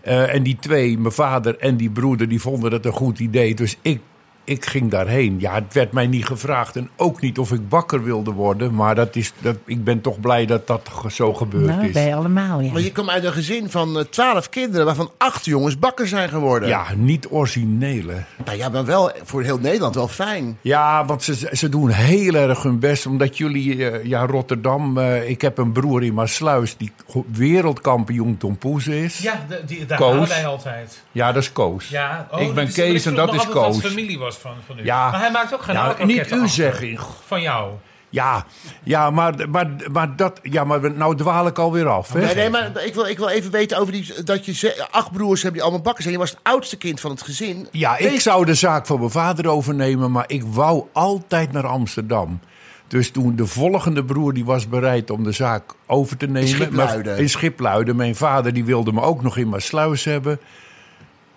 [0.00, 3.54] Eh, en die twee, mijn vader en die broeder, die vonden het een goed idee.
[3.54, 4.00] Dus ik,
[4.48, 5.36] ik ging daarheen.
[5.40, 6.76] Ja, het werd mij niet gevraagd.
[6.76, 8.74] En ook niet of ik bakker wilde worden.
[8.74, 11.92] Maar dat is, dat, ik ben toch blij dat dat zo gebeurd Nou, is.
[11.92, 12.72] wij allemaal, ja.
[12.72, 16.28] Maar je komt uit een gezin van eh, twaalf kinderen, waarvan acht jongens bakker zijn
[16.28, 16.68] geworden.
[16.68, 18.24] Ja, niet originele.
[18.44, 20.58] Nou ja, maar wel voor heel Nederland wel fijn.
[20.60, 23.06] Ja, want ze, ze doen heel erg hun best.
[23.06, 24.98] Omdat jullie, eh, ja, Rotterdam...
[24.98, 26.92] eh, ik heb een broer in Maasluis die
[27.32, 29.18] wereldkampioen tompoes is.
[29.18, 30.28] Ja, de- die, daar Koos.
[30.28, 31.02] wij altijd.
[31.12, 31.88] Ja, dat is Koos.
[31.88, 33.78] Ja, oh, ik ben dus- Kees en dat is Koos.
[33.80, 34.84] familie was van, van u.
[34.84, 35.10] Ja.
[35.10, 36.98] Maar hij maakt ook geen Nou, niet u zeggen.
[37.26, 37.70] Van jou.
[38.10, 38.44] Ja,
[38.82, 42.12] ja maar, maar, maar, dat, ja, maar nou dwaal ik alweer af.
[42.12, 42.20] Hè?
[42.20, 45.12] Nee, nee, maar ik wil, ik wil even weten over die, dat je ze- acht
[45.12, 46.14] broers hebt die allemaal bakken zijn.
[46.14, 47.68] Je was het oudste kind van het gezin.
[47.72, 52.40] Ja, ik zou de zaak van mijn vader overnemen, maar ik wou altijd naar Amsterdam.
[52.86, 56.48] Dus toen de volgende broer die was bereid om de zaak over te nemen.
[56.48, 57.12] Schipluiden.
[57.12, 57.96] maar- In Schipluiden.
[57.96, 60.40] Mijn vader die wilde me ook nog in Maasluis hebben.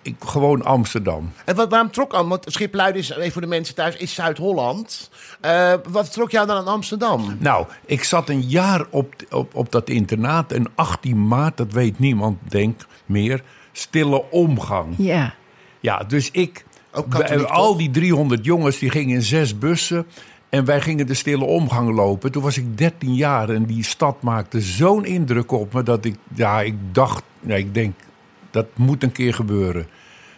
[0.02, 1.32] Ik, gewoon Amsterdam.
[1.44, 2.28] En wat, waarom trok aan?
[2.28, 5.10] Want Schipluiden is, even voor de mensen thuis, is Zuid-Holland.
[5.40, 7.36] Eh, wat trok jou dan aan Amsterdam?
[7.38, 10.52] Nou, ik zat een jaar op, op, op dat internaat.
[10.52, 13.42] En 18 maart, dat weet niemand, denk meer.
[13.72, 14.94] Stille omgang.
[14.98, 15.34] Ja.
[15.80, 16.64] Ja, dus ik.
[16.92, 17.76] Ook katholiek, al toch?
[17.76, 20.06] die 300 jongens die gingen in zes bussen.
[20.48, 22.32] En wij gingen de stille omgang lopen.
[22.32, 26.16] Toen was ik 13 jaar en die stad maakte zo'n indruk op me dat ik,
[26.34, 27.94] ja, ik dacht, ja, ik denk,
[28.52, 29.86] dat moet een keer gebeuren.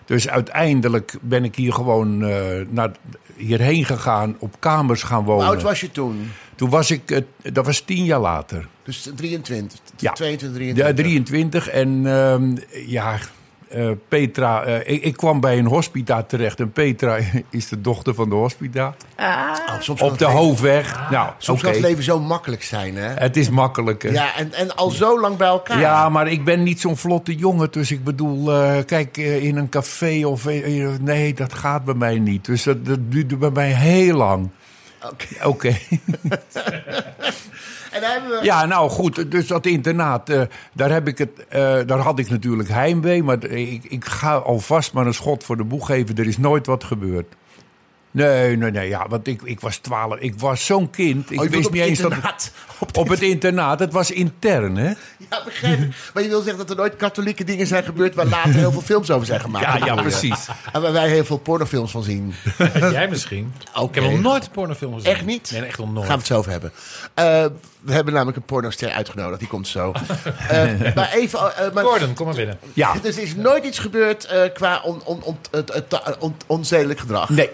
[0.05, 2.37] Dus uiteindelijk ben ik hier gewoon eh,
[2.68, 2.90] naar,
[3.37, 5.46] hierheen gegaan, op kamers gaan Hoe wonen.
[5.46, 6.31] oud was je toen?
[6.55, 7.20] Toen was ik, eh,
[7.53, 8.68] dat was tien jaar later.
[8.83, 10.12] Dus 23, Ja.
[10.12, 10.87] 22, 23.
[10.87, 11.68] Ja, 23.
[11.68, 13.18] En ehm, ja,
[13.68, 17.18] eh, Petra, eh, ik, ik kwam bij een hospita terecht en Petra
[17.50, 18.94] is de dochter van de hospita.
[19.16, 19.27] Ah.
[19.68, 21.11] Oh, soms Op de leven- hoofdweg.
[21.11, 21.66] Nou, Soms oké.
[21.70, 23.09] kan het leven zo makkelijk zijn, hè?
[23.09, 24.12] Het is makkelijker.
[24.12, 25.81] Ja, en, en al zo lang bij elkaar.
[25.81, 27.70] Ja, maar ik ben niet zo'n vlotte jongen.
[27.70, 30.44] Dus ik bedoel, eh, kijk, in een café of...
[31.00, 32.44] nee, dat gaat bij mij niet.
[32.44, 34.50] Dus dat, dat duurde bij mij heel lang.
[35.12, 35.27] Oké.
[35.48, 35.77] Oké.
[37.94, 38.44] En hebben we...
[38.44, 42.30] Ja, nou goed, dus dat internaat, eh, daar, heb ik het, eh, daar had ik
[42.30, 43.22] natuurlijk heimwee.
[43.22, 46.16] Maar ik, ik ga alvast maar een schot voor de boeg geven.
[46.16, 47.35] Er is nooit wat gebeurd.
[48.14, 50.16] Nee, nee, nee, ja, want ik, ik was twaalf.
[50.18, 51.31] Ik was zo'n kind.
[51.31, 52.11] Ik Oh, je wist niet eens dat...
[52.12, 52.53] internaat.
[52.79, 54.87] Op, Op het internaat, het was intern, hè?
[55.31, 55.94] Ja, begrijp ik.
[56.14, 58.14] Maar je wil zeggen dat er nooit katholieke dingen zijn gebeurd...
[58.14, 59.64] waar later heel veel films over zijn gemaakt.
[59.79, 60.46] Ja, ja, precies.
[60.72, 62.35] En waar wij heel veel pornofilms van zien.
[62.81, 63.53] Jij misschien.
[63.74, 63.98] Oké.
[63.98, 65.11] Ik heb nog nooit een pornofilm gezien.
[65.12, 65.50] Echt niet?
[65.53, 66.07] Nee, echt nog nooit.
[66.07, 66.72] Gaan we het zo over hebben.
[67.14, 67.24] Eh,
[67.81, 69.38] we hebben namelijk een pornoster uitgenodigd.
[69.38, 69.92] Die komt zo.
[70.48, 71.57] Eh, maar even...
[71.57, 72.59] eh, maar, Gordon, kom maar binnen.
[72.72, 76.37] Ja, Dus er is nooit iets gebeurd eh, qua on, on, on, het- het- on-
[76.46, 77.29] onzedelijk gedrag?
[77.29, 77.50] nee.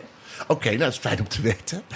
[0.46, 1.82] Oké, nou, dat is fijn om te weten.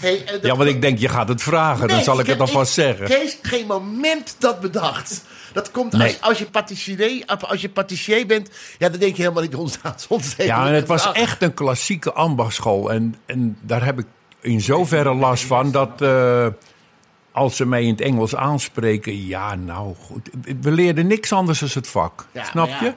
[0.00, 1.88] hey, eh, dat- Ja, want ik denk, je gaat het vragen.
[1.88, 3.06] dan zal ik, het alvast zeggen.
[3.06, 5.24] Kees, geen moment dat bedacht.
[5.52, 6.16] Dat komt als, Nee.
[6.20, 8.50] als, je patissier, als je patissier bent.
[8.78, 10.36] Ja, dan denk je helemaal niet onzedelijk.
[10.36, 12.92] Ja, en het was echt een klassieke ambachtsschool.
[12.92, 14.06] En, en daar heb ik
[14.40, 16.46] in zoverre last van dat eh,
[17.36, 20.30] als ze mij in het Engels aanspreken, ja, nou goed.
[20.60, 22.26] We leerden niks anders dan het vak.
[22.32, 22.94] Ja, snap ja, je?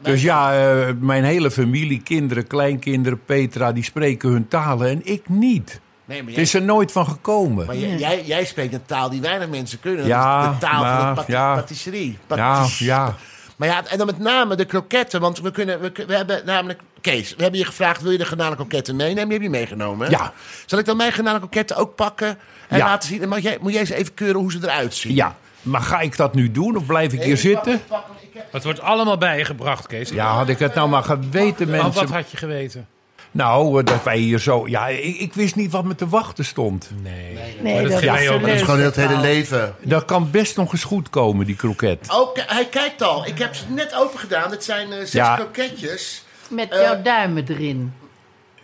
[0.00, 5.28] Dus ja, eh, mijn hele familie, kinderen, kleinkinderen, Petra, die spreken hun talen en ik
[5.28, 5.80] niet.
[6.04, 7.66] Nee, Het is er nooit van gekomen.
[7.66, 10.06] maar jij, jij, jij spreekt een taal die weinig mensen kunnen.
[10.06, 11.54] Ja, de taal van de ja.
[11.54, 12.18] patisserie.
[12.28, 13.14] Ja, Patis- ja.
[13.56, 15.20] Maar ja, en dan met name de kroketten.
[15.20, 16.80] Want we, kunnen, we, kun- we hebben namelijk...
[17.02, 19.24] Kees, we hebben je gevraagd, wil je de garnalenkroketten meenemen?
[19.24, 20.06] Die heb je meegenomen.
[20.06, 20.12] hè?
[20.12, 20.32] Ja.
[20.66, 22.38] Zal ik dan mijn garnalenkroketten ook pakken
[22.68, 22.84] en Ja.
[22.84, 23.22] laten zien?
[23.22, 25.14] En mag jij, moet jij eens even keuren hoe ze eruit zien?
[25.14, 27.82] Ja, maar ga ik dat nu doen of blijf ik Nee, hier ik zitten?
[27.88, 30.08] pak ik heb- Het wordt allemaal bij je gebracht, Kees.
[30.10, 31.92] Ja, had ik het nou maar geweten, mensen.
[31.94, 32.86] wat had je geweten?
[33.30, 34.68] Nou, eh, dat wij hier zo...
[34.68, 36.90] Ja, ik, ik wist niet wat me te wachten stond.
[37.02, 37.12] Nee.
[37.60, 38.40] Nee, Maar dat dat ook.
[38.40, 39.74] Dat is gewoon het hele leven.
[39.82, 42.06] Dat kan best nog eens goed komen, die kroket.
[42.12, 43.26] Oh, k- hij kijkt al.
[43.26, 44.50] Ik heb ze net open gedaan.
[44.50, 45.34] Het zijn eh, zes Ja.
[45.36, 46.24] kroketjes.
[46.52, 47.92] Met Eh, jouw duimen erin.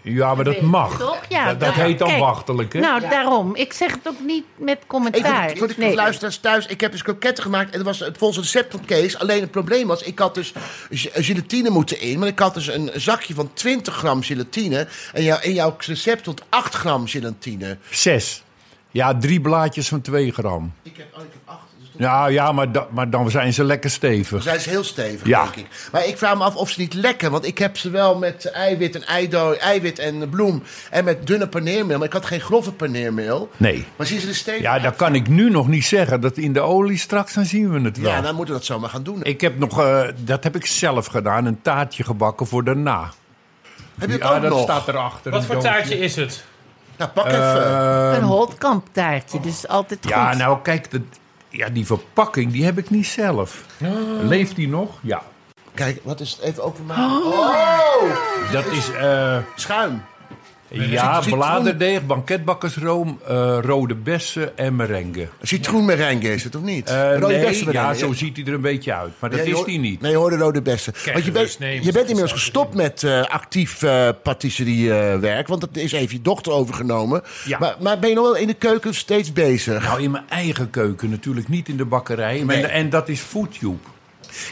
[0.03, 0.98] Ja, maar dat mag.
[0.98, 1.20] toch?
[1.29, 2.81] Ja, dat heet Kijk, ambachtelijk, hè?
[2.81, 3.55] Nou, daarom.
[3.57, 5.57] Ik zeg het ook niet met commentaar.
[5.57, 5.94] voor de Nee.
[5.94, 6.66] luisteraars thuis.
[6.66, 7.70] Ik heb dus kroketten gemaakt.
[7.70, 9.18] En dat was het volgens het recept van Kees.
[9.18, 10.53] Alleen het probleem was, ik had dus
[10.90, 12.18] ge- gelatine moeten in.
[12.18, 14.88] Maar ik had dus een zakje van 20 gram gelatine.
[15.12, 17.79] En jou, in jouw recept stond 8 gram gelatine.
[17.90, 18.42] Zes.
[18.90, 20.72] Ja, drie blaadjes van twee gram.
[20.83, 21.61] Ik heb, oh, ik heb 8.
[21.98, 24.42] Ja, ja maar, da- maar dan zijn ze lekker Dan stevig.
[24.42, 25.42] zijn ze heel stevig, Ja.
[25.42, 25.66] denk ik.
[25.92, 27.30] Maar ik vraag me af of ze niet lekken.
[27.30, 29.04] Want ik heb ze wel met eiwit en
[29.61, 30.62] eiwit en bloem.
[30.90, 31.98] En met dunne paneermeel.
[31.98, 33.50] Maar ik had geen grove paneermeel.
[33.56, 33.87] Nee.
[33.96, 34.82] Maar zien ze er stevig Ja, uit?
[34.82, 36.20] dat kan ik nu nog niet zeggen.
[36.20, 38.11] Dat in de olie straks, dan zien we het wel.
[38.11, 39.22] Ja, dan moeten we dat zomaar gaan doen.
[39.22, 43.11] Ik heb nog, eh, dat heb ik zelf gedaan, een taartje gebakken voor daarna.
[43.98, 44.62] Heb je dat Ja, ook dat nog?
[44.62, 45.30] staat erachter.
[45.32, 46.44] Wat voor taartje is het?
[46.96, 47.64] Nou, pak even.
[47.66, 50.11] Eh, Een holtkamptaartje, dus altijd goed.
[50.11, 51.00] ja, nou kijk, dat,
[51.50, 53.64] ja, die verpakking die heb ik niet zelf.
[54.22, 54.98] Leeft die nog?
[55.00, 55.22] Ja.
[55.74, 56.40] Kijk, wat is het?
[56.40, 57.32] Even openmaken.
[57.32, 58.52] Oh!
[58.52, 60.02] Dat is eh, Schuim.
[60.68, 61.38] Ja, citroen.
[61.38, 65.28] bladerdeeg, banketbakkersroom, eh, rode bessen en merengue.
[65.42, 66.88] Citroenmerengue is het, of niet?
[66.88, 67.92] Eh, rode nee, bessenmerengue.
[67.92, 69.12] ja, zo ziet hij er een beetje uit.
[69.18, 70.00] Maar dat is die niet.
[70.00, 70.92] Nee, je hoorde rode bessen.
[71.12, 75.48] Want je bent, nee, je bent inmiddels gestopt met eh, actief eh patisseriewerk.
[75.48, 77.22] want dat is even je dochter overgenomen.
[77.44, 77.59] Ja.
[77.59, 79.83] Maar, maar ben je nog wel in de keuken steeds bezig?
[79.83, 82.42] Nou, in mijn eigen keuken natuurlijk, niet in de bakkerij.
[82.42, 82.62] Nee.
[82.62, 83.76] En, en dat is Foodtube.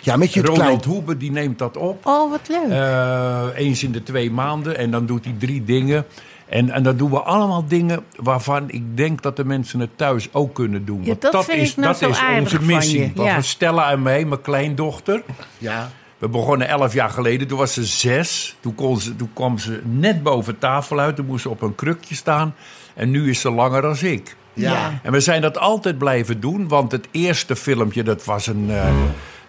[0.03, 0.85] Ja, met Ronald klein...
[0.85, 2.07] Hoebe die neemt dat op.
[2.07, 2.71] Oh, wat leuk.
[2.71, 4.77] Eh, eens in de twee maanden.
[4.79, 6.07] En dan doet hij drie dingen.
[6.49, 10.29] En, en dan doen we allemaal dingen waarvan ik denk dat de mensen het thuis
[10.33, 11.01] ook kunnen doen.
[11.01, 13.13] Ja, Want dat vind is, ik nou dat zo is aardig onze van missie.
[13.15, 13.37] Want ja.
[13.37, 15.23] we Stella en mij, mijn kleindochter.
[15.59, 15.91] Ja.
[16.19, 18.57] We begonnen elf jaar geleden, toen was ze zes.
[18.61, 21.17] Toen, kon ze, toen kwam ze net boven tafel uit.
[21.17, 22.55] Toen moest ze op een krukje staan.
[22.95, 24.37] En nu is ze langer dan ik.
[24.53, 24.73] Ja.
[24.73, 25.01] Ja.
[25.03, 28.95] En we zijn dat altijd blijven doen, want het eerste filmpje dat was een eh,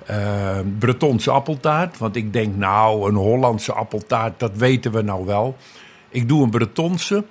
[0.08, 1.98] eh, Bretonse appeltaart.
[1.98, 5.56] Want ik denk, nou, een Hollandse appeltaart, dat weten we nou wel.
[6.10, 7.24] Ik doe een Bretonse.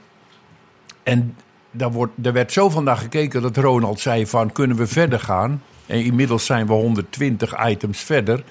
[1.02, 1.36] En
[1.70, 5.62] daar, wordt, er werd zo vandaag gekeken dat Ronald zei van, kunnen we verder gaan?
[5.86, 8.44] En inmiddels zijn we 120 items verder.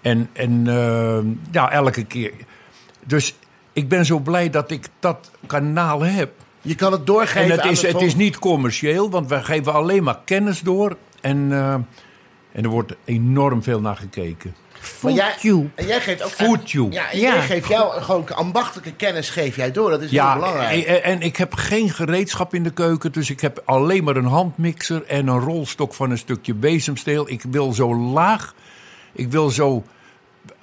[0.00, 1.18] En, en eh,
[1.50, 2.32] ja, elke keer.
[3.06, 3.34] Dus
[3.72, 6.32] ik ben zo blij dat ik dat kanaal heb.
[6.62, 10.02] Je kan het doorgeven En het is, het is niet commercieel, want wij geven alleen
[10.02, 10.96] maar kennis door.
[11.20, 11.74] En, eh,
[12.52, 14.54] en er wordt enorm veel naar gekeken.
[15.02, 15.34] Maar jij,
[15.74, 16.66] en jij geeft ook...
[16.66, 17.32] Ja, en Ja.
[17.34, 19.90] jij geeft jou gewoon ambachtelijke kennis geef jij door.
[19.90, 20.84] Dat is heel Ja, belangrijk.
[20.84, 23.12] en, en ik heb geen gereedschap in de keuken.
[23.12, 27.30] Dus ik heb alleen maar een handmixer en een rolstok van een stukje bezemsteel.
[27.30, 28.54] Ik wil zo laag
[29.12, 29.84] ik wil zo.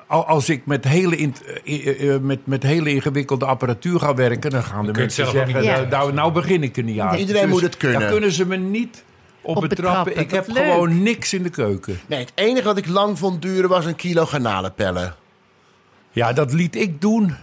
[0.08, 4.50] al- Als ik met hele, eh, eh, eh, met, met hele ingewikkelde apparatuur ga werken,
[4.52, 7.16] dan gaan de mensen zeggen: niet nou, nou, nou begin ik er niet aan.
[7.18, 8.00] Iedereen moet het kunnen.
[8.00, 9.04] Daar kunnen ze me niet
[9.50, 10.04] op, Op betrappen.
[10.04, 10.72] betrappen, Ik heb leuk.
[10.72, 12.00] gewoon niks in de keuken.
[12.08, 15.16] Nee, het enige wat ik lang vond duren was een kilo garnalenpellen.
[16.12, 17.36] Ja, dat liet ik doen.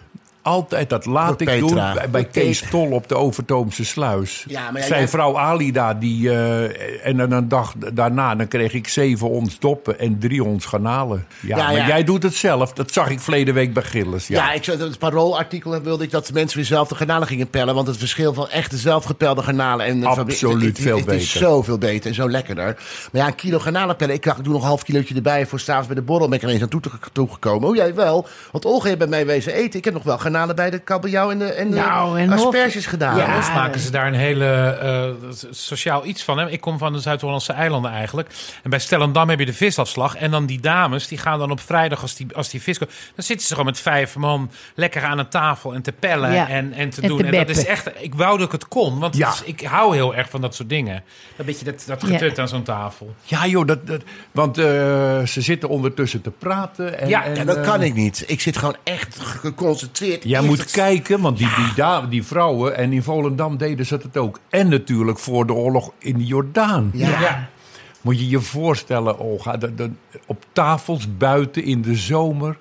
[0.46, 1.84] Altijd, dat laat Door ik Petra.
[1.92, 4.44] doen bij, bij Kees Tol op de Overtoomse Sluis.
[4.48, 8.72] Ja, maar ja, Zijn vrouw Alida, die, eh, en dan een dag daarna dan kreeg
[8.72, 11.26] ik zeven ons doppen en drie ons garnalen.
[11.40, 11.86] Ja, Ja, maar ja.
[11.86, 12.72] jij doet het zelf.
[12.72, 14.26] Dat zag ik verleden week bij Gilles.
[14.26, 17.50] Ja, Ja, ik zei, het paroolartikel wilde ik dat mensen weer zelf de garnalen gingen
[17.50, 17.74] pellen.
[17.74, 20.04] Want het verschil van echte zelfgepelde garnalen en...
[20.04, 21.26] Absoluut fabriek- het- het- veel is beter.
[21.26, 22.64] zoveel beter en zo lekkerder.
[23.12, 24.14] Maar ja, een kilo garnalen pellen.
[24.14, 26.28] Ik dacht, ik doe nog een half kilootje erbij voor s'avonds bij de borrel.
[26.28, 26.80] Ben ik ineens aan toe
[27.12, 27.68] toegekomen.
[27.68, 28.26] Oh, jij wel?
[28.52, 29.78] Want Olga heeft bij mij wezen eten.
[29.78, 32.86] Ik heb nog wel garnalen bij de kabeljauw en de, en de Nou, en asperges
[32.86, 33.16] gedaan.
[33.16, 33.36] Ja.
[33.36, 36.38] Ons maken ze daar een hele eh, sociaal iets van.
[36.38, 36.50] Hè?
[36.50, 38.28] Ik kom van de Zuid-Hollandse eilanden eigenlijk.
[38.62, 40.16] En bij Stellendam heb je de visafslag.
[40.16, 42.90] En dan die dames, die gaan dan op vrijdag als die, als die vis komt...
[43.14, 46.48] dan zitten ze gewoon met vijf man lekker aan een tafel en te pellen Ja.
[46.48, 47.18] en, en te En doen.
[47.18, 47.90] te en dat is echt...
[47.98, 49.28] Ik wou dat ik het kon, want Ja.
[49.28, 51.02] het is- ik hou heel erg van dat soort dingen.
[51.36, 52.08] Dat beetje dat, dat Ja.
[52.08, 53.14] getut aan zo'n tafel.
[53.22, 54.64] ja joh, dat, dat, want eh,
[55.22, 56.98] ze zitten ondertussen te praten.
[56.98, 58.24] En, Ja, en, Ja, dat kan eh, ik niet.
[58.26, 60.24] Ik zit gewoon echt geconcentreerd.
[60.26, 62.76] Jij moet het- kijken, want die, die, die vrouwen...
[62.76, 64.40] en in Volendam deden ze het ook.
[64.48, 66.90] En natuurlijk voor de oorlog in de Jordaan.
[66.92, 67.48] Ja.
[68.00, 69.58] Moet je je voorstellen, Olga,
[70.26, 72.58] op tafels buiten in de zomer.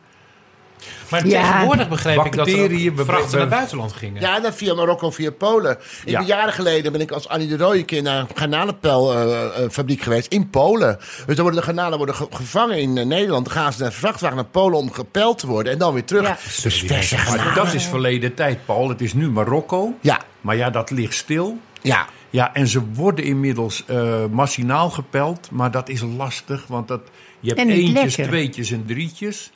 [1.09, 1.51] Maar Ja.
[1.51, 4.21] tegenwoordig begreep ik dat Bacteriën, er vrachten naar buitenland gingen.
[4.21, 5.71] Ja, dan via Marokko, via Polen.
[6.03, 6.17] Ik Ja.
[6.17, 10.49] ben jaren geleden ben ik als Annie de Rooie keer naar een garnalenpelfabriek geweest in
[10.49, 10.97] Polen.
[11.25, 13.45] Dus dan worden de garnalen worden ge- gevangen in eh, Nederland.
[13.45, 16.27] Dan gaan ze naar vrachtwagen naar Polen om gepeld te worden en dan weer terug.
[16.27, 16.37] Ja.
[16.63, 17.55] Dus verse garnalen.
[17.55, 18.89] dat is verleden tijd, Paul.
[18.89, 19.93] Het is nu Marokko.
[20.01, 21.57] Ja, Maar ja, dat ligt stil.
[21.81, 22.05] ja.
[22.29, 25.47] Ja, en ze worden inmiddels eh machinaal gepeld.
[25.51, 27.01] Maar dat is lastig, want dat,
[27.39, 28.27] je hebt eentjes, lekker.
[28.27, 29.51] tweetjes en drietjes.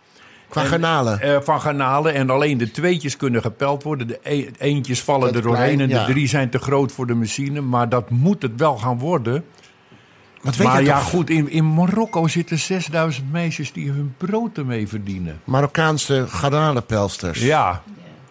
[0.49, 1.21] Qua garnalen.
[1.21, 2.13] eh, van garnalen.
[2.13, 4.07] En alleen de tweetjes kunnen gepeld worden.
[4.07, 5.75] De e- eentjes vallen er doorheen.
[5.75, 7.61] klein, En de drie zijn te groot voor de machine.
[7.61, 9.43] Maar dat moet het wel gaan worden.
[10.41, 11.09] Wat weet maar je ja, toch?
[11.09, 15.39] goed, in, in Marokko zitten 6000 meisjes die hun brood ermee verdienen.
[15.43, 17.41] Marokkaanse garnalenpelsters.
[17.41, 17.83] Ja,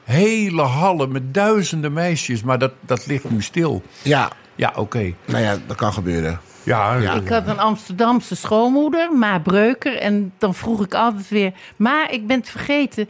[0.04, 2.42] hele hallen met duizenden meisjes.
[2.42, 3.82] Maar dat, dat ligt nu stil.
[4.02, 5.12] Ja, Ja, oké.
[5.24, 6.40] nou ja, dat kan gebeuren.
[6.68, 7.10] Ja, Ja.
[7.14, 9.96] eh, Ik had een Amsterdamse schoonmoeder, Ma Breuker.
[9.98, 11.52] En dan vroeg ik altijd weer...
[11.76, 13.08] Ma, ik ben het vergeten.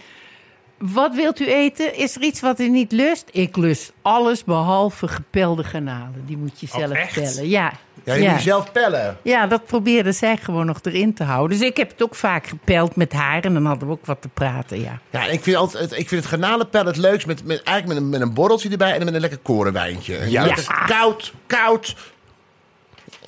[0.78, 1.96] Wat wilt u eten?
[1.96, 3.28] Is er iets wat u niet lust?
[3.32, 6.22] Ik lust alles behalve gepelde garnalen.
[6.26, 7.14] Die moet je Oh, zelf echt?
[7.14, 7.48] pellen.
[7.48, 7.72] Ja.
[8.04, 9.16] Ja, je moet je zelf pellen.
[9.22, 11.58] Ja, dat probeerde zij gewoon nog erin te houden.
[11.58, 13.44] Dus ik heb het ook vaak gepeld met haar.
[13.44, 14.98] En dan hadden we ook wat te praten, ja.
[15.10, 18.18] Ja, ik vind, altijd, ik vind het garnalenpellen het leukst met, met, eigenlijk met een,
[18.18, 20.30] met een borreltje erbij en met een lekker korenwijntje.
[20.30, 20.54] Ja.
[20.86, 21.96] Koud, koud.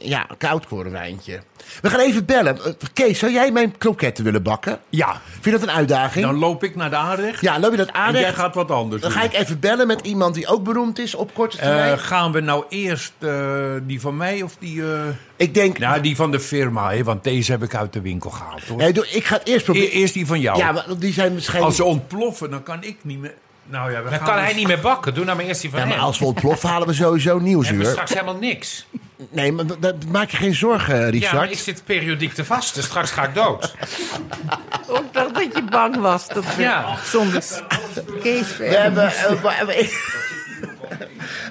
[0.03, 1.41] Ja, een koud korenwijntje.
[1.83, 2.65] We gaan even bellen.
[2.65, 4.79] Eh, Kees, zou jij mijn kroketten willen bakken?
[4.89, 6.25] ja, Vind je dat een uitdaging?
[6.25, 7.41] dan loop ik naar de aanrecht.
[7.41, 8.21] ja, loop je dat en aardig?
[8.21, 9.19] jij gaat wat anders Dan doen.
[9.21, 11.99] ga ik even bellen met iemand die ook beroemd is op korte Eh, termijn.
[11.99, 14.83] gaan we nou eerst eh, die van mij of die...
[15.37, 15.79] ik denk...
[15.79, 18.65] Nou, die van de firma, hè, want deze heb ik uit de winkel gehaald.
[18.65, 18.77] Hoor.
[18.79, 19.91] nee, doe- ik ga het eerst E- proberen.
[19.91, 20.59] eerst die van jou.
[20.59, 21.67] ja, maar die zijn waarschijnlijk...
[21.67, 23.35] Als ze ontploffen, dan kan ik niet meer...
[23.71, 25.15] Nou ja, we Dan gaan kan dus- hij niet meer bakken.
[25.15, 26.05] Doe nou maar eerst die van Ja, maar hem.
[26.05, 27.91] als we ontploffen halen we sowieso Dan hebben we nieuwsuur.
[27.91, 28.87] straks helemaal niks.
[29.31, 31.33] Nee, maar dat- dat maak je geen zorgen, Ja, Richard.
[31.33, 32.83] maar ik zit periodiek te vasten.
[32.83, 33.75] Straks ga ik dood.
[34.87, 36.29] Ook dacht dat je bang was.
[36.29, 36.97] Dat we Ja.
[37.05, 37.43] zonder
[38.23, 39.99] Kees We, hebben, eh, we, we-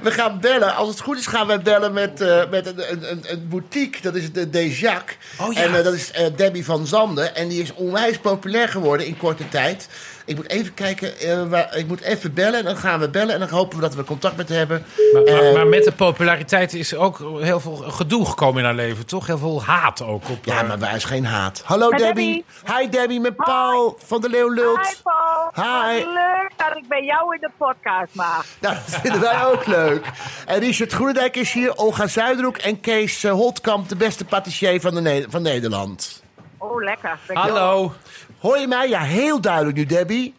[0.03, 0.75] we gaan bellen.
[0.75, 4.01] Als het goed is, gaan we bellen met, eh, met een, een, een, een boutique.
[4.01, 5.17] Dat is de Dejac.
[5.39, 5.61] Oh, ja.
[5.61, 7.35] En eh, dat is eh, Debbie van Zanden.
[7.35, 9.89] En die is onwijs populair geworden in korte tijd.
[10.29, 11.17] Ik moet even kijken.
[11.19, 12.59] eh, waar, ik moet even bellen.
[12.59, 13.33] En dan gaan we bellen.
[13.33, 14.85] En dan hopen we dat we contact met hebben.
[15.13, 18.75] Maar, maar, Eh, maar met de populariteit is ook heel veel gedoe gekomen in haar
[18.75, 19.27] leven, toch?
[19.27, 20.45] Heel veel haat ook op.
[20.45, 21.61] ja, eh, maar wij is geen haat.
[21.65, 22.45] Hallo Debbie.
[22.77, 24.87] Hi Debbie, met Paul van de Leeuw Lult.
[24.87, 25.51] Hi Paul.
[25.65, 25.97] Hi.
[26.03, 28.45] Wat leuk dat ik bij jou in de podcast mag.
[28.61, 30.05] Nou, dat vinden wij ook leuk.
[30.45, 35.01] En Richard Groenendijk is hier, Olga Zuiderhoek en Kees Holtkamp, de beste patissier van, de
[35.01, 36.23] Ne- van Nederland.
[36.57, 37.17] Oh, lekker.
[37.33, 37.93] Hallo.
[38.39, 38.89] Hoor je mij?
[38.89, 40.33] Ja, heel duidelijk nu, Debbie.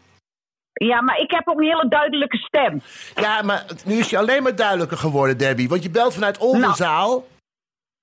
[0.73, 2.83] Ja, maar ik heb ook een hele duidelijke stem.
[3.15, 5.69] Ja, maar nu is je alleen maar duidelijker geworden, Debbie.
[5.69, 7.27] Want je belt vanuit Oldenzaal.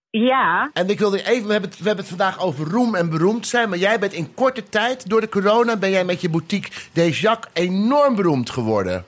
[0.09, 3.09] Ja, En ik wilde even, we hebben, het, we hebben het vandaag over roem en
[3.09, 3.69] beroemd zijn.
[3.69, 7.47] Maar jij bent in korte tijd, door de corona, ben jij met je boutique Dejac
[7.53, 9.05] enorm beroemd geworden.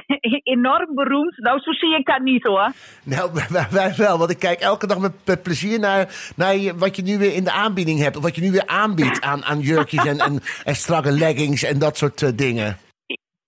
[0.54, 1.38] enorm beroemd.
[1.38, 2.72] Nou, zo zie ik dat niet hoor.
[3.04, 3.30] Nou,
[3.70, 7.02] wij, wel, want ik kijk elke dag met, met plezier naar, naar je, wat je
[7.02, 8.16] nu weer in de aanbieding hebt.
[8.16, 11.78] Of wat je nu weer aanbiedt aan, aan jurkjes en, en, en strakke leggings en
[11.78, 12.76] dat soort eh, dingen.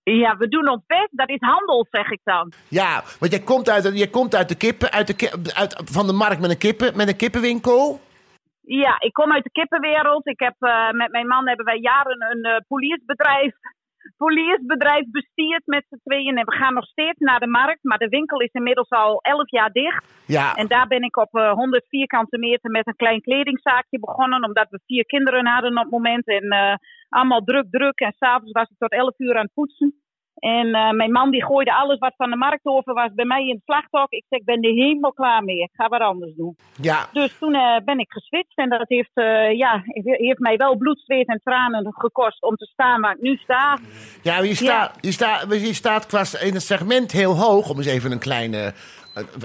[0.03, 1.09] Ja, we doen ons best.
[1.11, 2.51] Dat is handel, zeg ik dan.
[2.67, 6.13] Ja, want jij komt uit, jij komt uit de kippen, uit de, uit, van de
[6.13, 7.99] markt met een, kippen, met een kippenwinkel.
[8.61, 10.27] Ja, ik kom uit de kippenwereld.
[10.27, 13.53] Ik heb, eh, met mijn man hebben wij jaren een eh poliesbedrijf,
[14.17, 16.37] poliesbedrijf bestierd met z'n tweeën.
[16.37, 17.83] En we gaan nog steeds naar de markt.
[17.83, 20.23] Maar de winkel is inmiddels al 11 jaar dicht.
[20.27, 24.43] Ja, En daar ben ik op eh, 100 vierkante meter met een klein kledingzaakje begonnen.
[24.43, 26.27] Omdat we vier kinderen hadden op het moment.
[26.27, 26.75] En eh,
[27.09, 27.99] allemaal druk, druk.
[27.99, 30.04] En s'avonds was ik tot 11 uur aan het poetsen.
[30.35, 33.41] En eh, mijn man die gooide alles wat van de markt over was bij mij
[33.41, 34.11] in het slagtok.
[34.11, 35.57] Ik zeg, ik ben er helemaal klaar mee.
[35.61, 36.55] Ik ga wat anders doen.
[36.81, 37.07] ja.
[37.13, 38.57] Dus toen eh, ben ik geswitcht.
[38.57, 42.65] En dat heeft, eh, ja, heeft mij wel bloed, zweet en tranen gekost om te
[42.65, 43.77] staan waar ik nu sta.
[44.23, 47.85] Ja, je, sta, je, sta, je staat qua in het segment heel hoog, om eens
[47.87, 48.73] even een kleine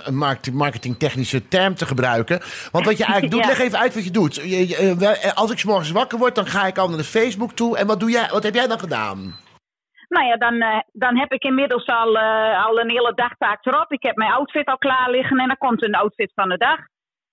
[0.05, 0.17] een-
[0.53, 2.41] marketingtechnische term te gebruiken.
[2.73, 3.47] Want wat je eigenlijk doet, Ja.
[3.49, 4.35] leg even uit wat je doet.
[4.35, 7.05] Je- je- wel, als ik 's morgens wakker word, dan ga ik al naar de
[7.05, 7.77] Facebook toe.
[7.77, 9.37] En wat, doe jij, wat heb jij dan gedaan?
[10.15, 13.93] Nou ja, dan, eh, dan heb ik inmiddels al, eh, al een hele dagtaak erop.
[13.93, 16.79] Ik heb mijn outfit al klaar liggen en dan komt een outfit van de dag.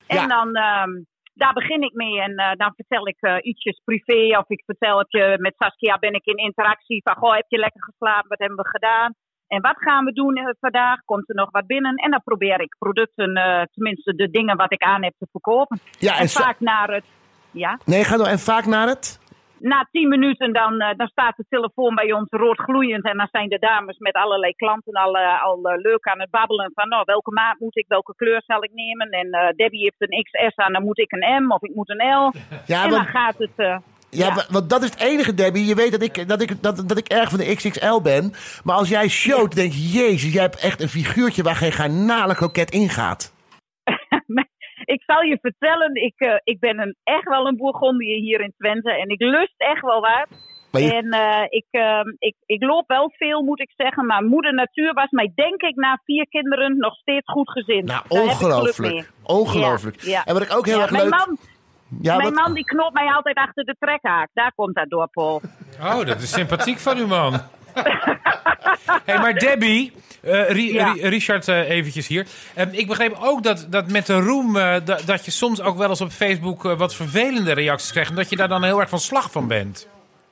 [0.07, 0.91] En dan, ehm,
[1.33, 4.37] daar begin ik mee en eh, dan vertel ik ietsjes privé.
[4.37, 7.57] Of ik vertel, heb je, met Saskia ben ik in interactie van, goh, heb je
[7.57, 8.29] lekker geslapen?
[8.29, 9.13] Wat hebben we gedaan?
[9.47, 10.99] En wat gaan we doen vandaag?
[11.05, 11.95] Komt er nog wat binnen?
[11.95, 13.33] En dan probeer ik producten,
[13.73, 15.79] tenminste de dingen wat ik aan heb, te verkopen.
[15.99, 17.05] Ja, en en vaak naar het...
[17.51, 17.79] Ja?
[17.85, 18.25] Nee, ga door.
[18.25, 19.19] En vaak naar het?
[19.59, 23.05] Na tien minuten dan, eh, dan staat de telefoon bij ons rood gloeiend.
[23.05, 26.29] En dan zijn de dames met allerlei klanten al, eh, al eh, leuk aan het
[26.29, 26.71] babbelen.
[26.73, 29.09] Van nou, welke maat moet ik, welke kleur zal ik nemen?
[29.09, 31.89] En eh, Debbie heeft een XS aan, dan moet ik een M of ik moet
[31.89, 32.31] een L.
[32.65, 33.81] Ja, en dan want- gaat het...
[34.09, 35.65] Ja, wa- want dat is het enige, Debbie.
[35.65, 38.33] Je weet dat ik, dat ik, dat, dat ik erg van de XXL ben.
[38.63, 39.79] Maar als jij showt, denk je...
[39.99, 43.33] Jezus, jij hebt echt een figuurtje waar geen garnale koket in gaat.
[44.95, 48.53] Ik zal je vertellen, ik, eh, ik ben een, echt wel een Bourgondier hier in
[48.57, 48.91] Twente.
[48.91, 50.27] En ik lust echt wel wat.
[50.71, 54.05] Je- En eh, ik, eh, ik, ik loop wel veel, moet ik zeggen.
[54.05, 57.83] Maar moeder natuur was mij, denk ik, na vier kinderen nog steeds goed gezind.
[57.87, 59.11] Nou, Daar ongelooflijk.
[59.23, 60.01] Ongelooflijk.
[60.01, 60.23] Ja, ja.
[60.25, 61.11] En wat ik ook heel Ja, erg mijn leuk...
[61.13, 61.37] Man,
[62.01, 64.29] ja, mijn wat- man die knopt mij altijd achter de trekhaak.
[64.33, 65.41] Daar komt dat door, Paul.
[65.81, 67.33] Oh, dat is sympathiek van u, man.
[69.05, 70.91] hey, maar Debbie, eh, Ri- Ja.
[70.93, 72.27] Ri- Richard eh, eventjes hier.
[72.55, 74.55] Ehm, ik begreep ook dat, dat met de roem...
[74.57, 78.09] eh, da- dat je soms ook wel eens op Facebook wat vervelende reacties krijgt...
[78.09, 79.89] en dat je daar dan heel erg van slag van bent.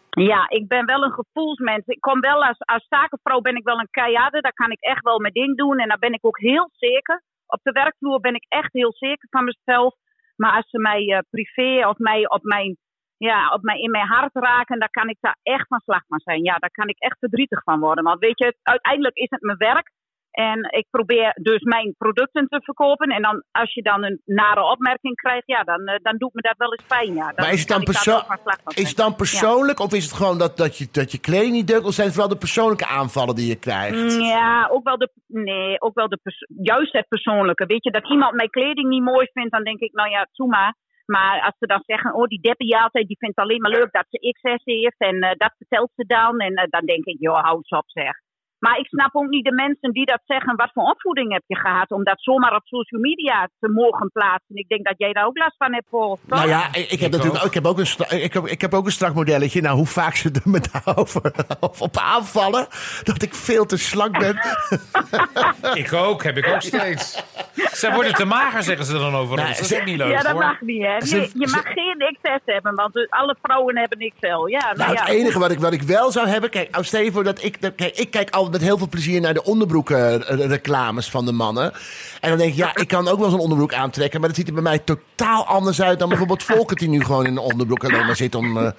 [0.10, 1.86] Ja, ik ben wel een gevoelsmens.
[1.86, 4.42] Ik kom wel als, als zakenvrouw ben ik wel een keiharde.
[4.42, 5.80] Daar kan ik echt wel mijn ding doen.
[5.80, 7.22] En daar ben ik ook heel zeker.
[7.48, 9.96] Op de werkvloer ben ik echt heel zeker van mezelf.
[10.36, 12.78] Maar als ze mij privé of mij op mijn,
[13.18, 16.20] ja, op mij in mijn hart raken, dan kan ik daar echt van slag van
[16.20, 16.44] zijn.
[16.44, 18.04] Ja, daar kan ik echt verdrietig van worden.
[18.04, 19.92] Want weet je, uiteindelijk is het mijn werk.
[20.36, 23.10] En ik probeer dus mijn producten te verkopen.
[23.10, 26.42] En dan, als je dan een nare opmerking krijgt, ja, dan, eh, dan doet me
[26.42, 27.14] dat wel eens pijn.
[27.14, 27.26] Ja.
[27.26, 30.14] Dan Maar is het dan, daar perso wel is het dan persoonlijk of is het
[30.14, 31.86] gewoon dat, dat, je, dat je kleding niet deugt?
[31.86, 34.16] Of zijn het vooral de persoonlijke aanvallen die je krijgt?
[34.16, 36.20] Mm, Ja, ook wel de, nee, ook wel de
[36.62, 37.66] juist het persoonlijke.
[37.66, 40.48] Weet je, dat iemand mijn kleding niet mooi vindt, dan denk ik, nou ja, toe
[40.48, 40.76] maar.
[41.06, 44.06] Maar als ze dan zeggen, oh, die Debbie altijd, die vindt alleen maar leuk dat
[44.10, 44.98] ze XS heeft.
[44.98, 46.40] En eh, dat vertelt ze dan.
[46.40, 48.25] En eh, dan denk ik, joh, hou eens op zeg.
[48.60, 50.56] Maar ik snap ook niet de mensen die dat zeggen.
[50.56, 54.56] Wat voor opvoeding heb je gehad om dat zomaar op social media te mogen plaatsen?
[54.56, 56.20] Ik denk dat jij daar ook last van hebt, Paul.
[56.28, 56.38] toch?
[56.38, 58.74] Nou ja, ik, ik heb natuurlijk ook, ik heb ook, een ik heb, ik heb
[58.74, 59.62] ook een strak modelletje.
[59.62, 61.22] Nou, hoe vaak ze er me daarover
[61.80, 62.68] op aanvallen.
[63.04, 64.40] Dat ik veel te slank ben.
[65.74, 67.24] Ik ook, heb ik ook steeds.
[67.56, 69.58] Zij worden te mager, zeggen ze dan over Nou, ons.
[69.58, 70.42] Dat ze- is ook niet leuk, ja, dat hoor.
[70.42, 71.02] mag niet, hè?
[71.06, 74.26] Ze- Nee, je mag geen XS hebben, want alle vrouwen hebben XL.
[74.28, 76.50] Ja, nou, Nou, ja, het enige wat ik, wat ik wel zou hebben...
[76.50, 77.58] Kijk, als stel je voor dat ik...
[77.76, 81.74] Kijk, ik kijk met heel veel plezier naar de onderbroeken-reclames van de mannen.
[82.22, 84.20] En dan denk ik, ja, ik kan ook wel zo'n onderbroek aantrekken...
[84.20, 86.80] maar dat ziet er bij mij totaal anders uit dan bijvoorbeeld Volkert...
[86.80, 88.72] die nu gewoon in een onderbroek alleen maar zit om, eh,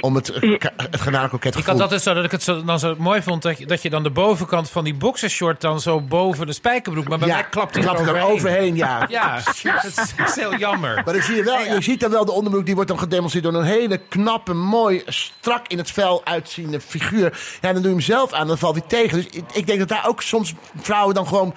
[0.00, 2.94] om het, eh, het garnalenkoket Ik had altijd zo dat ik het zo, dan zo
[2.98, 6.46] mooi vond dat je, dat je dan de bovenkant van die boxershort dan zo boven
[6.46, 7.08] de spijkerbroek.
[7.08, 8.34] Maar bij mij klapt hij klapt er er overheen.
[8.34, 9.06] overheen, ja.
[9.16, 10.94] Ja, dat is, dat is heel jammer.
[11.04, 13.44] Maar dan zie je wel, je ziet dan wel de onderbroek, die wordt dan gedemonstreerd
[13.44, 17.38] door een hele knappe, mooi, strak in het vel uitziende figuur.
[17.60, 19.16] Ja, dan doe je hem zelf aan, dan valt hij tegen.
[19.16, 21.54] Dus ik, ik denk dat daar ook soms vrouwen dan gewoon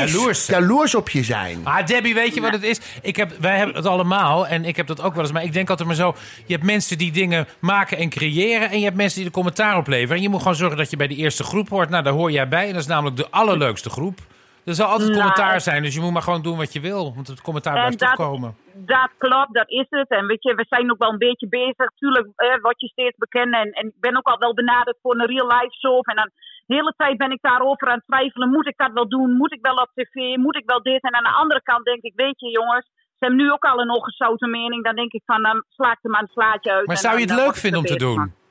[0.00, 0.46] pis, Jaloers.
[0.46, 1.62] jaloers op je zijn.
[1.62, 2.80] Maar Debbie, weet je wat het is?
[3.02, 5.32] Ik heb, wij hebben het allemaal en ik heb dat ook wel eens.
[5.32, 6.14] Maar ik denk altijd maar zo:
[6.46, 8.70] je hebt mensen die dingen maken en creëren.
[8.70, 10.16] En je hebt mensen die er commentaar op leveren.
[10.16, 11.88] En je moet gewoon zorgen dat je bij die eerste groep hoort.
[11.88, 12.66] Nou, daar hoor jij bij.
[12.66, 14.18] En dat is namelijk de allerleukste groep.
[14.64, 17.14] Er zal altijd Nou, commentaar zijn, dus je moet maar gewoon doen wat je wil.
[17.14, 18.56] Want het commentaar En blijft dat- opkomen.
[18.74, 20.08] Dat klopt, dat is het.
[20.08, 21.86] En weet je, we zijn ook wel een beetje bezig.
[21.98, 23.54] Tuurlijk eh, word je steeds bekend.
[23.54, 26.00] En, en ik ben ook al wel benaderd voor een real life show.
[26.10, 26.30] En dan
[26.72, 28.48] de hele tijd ben ik daarover aan het twijfelen.
[28.56, 29.30] Moet ik dat wel doen?
[29.40, 30.36] Moet ik wel op tv?
[30.44, 31.02] Moet ik wel dit?
[31.02, 32.86] En aan de andere kant denk ik, weet je jongens...
[33.18, 34.84] Ze hebben nu ook al een ongezouten mening.
[34.84, 36.86] Dan denk ik van, dan sla ik er maar een slaatje uit.
[36.86, 38.14] Maar zou je het leuk vinden om te doen?
[38.14, 38.41] van.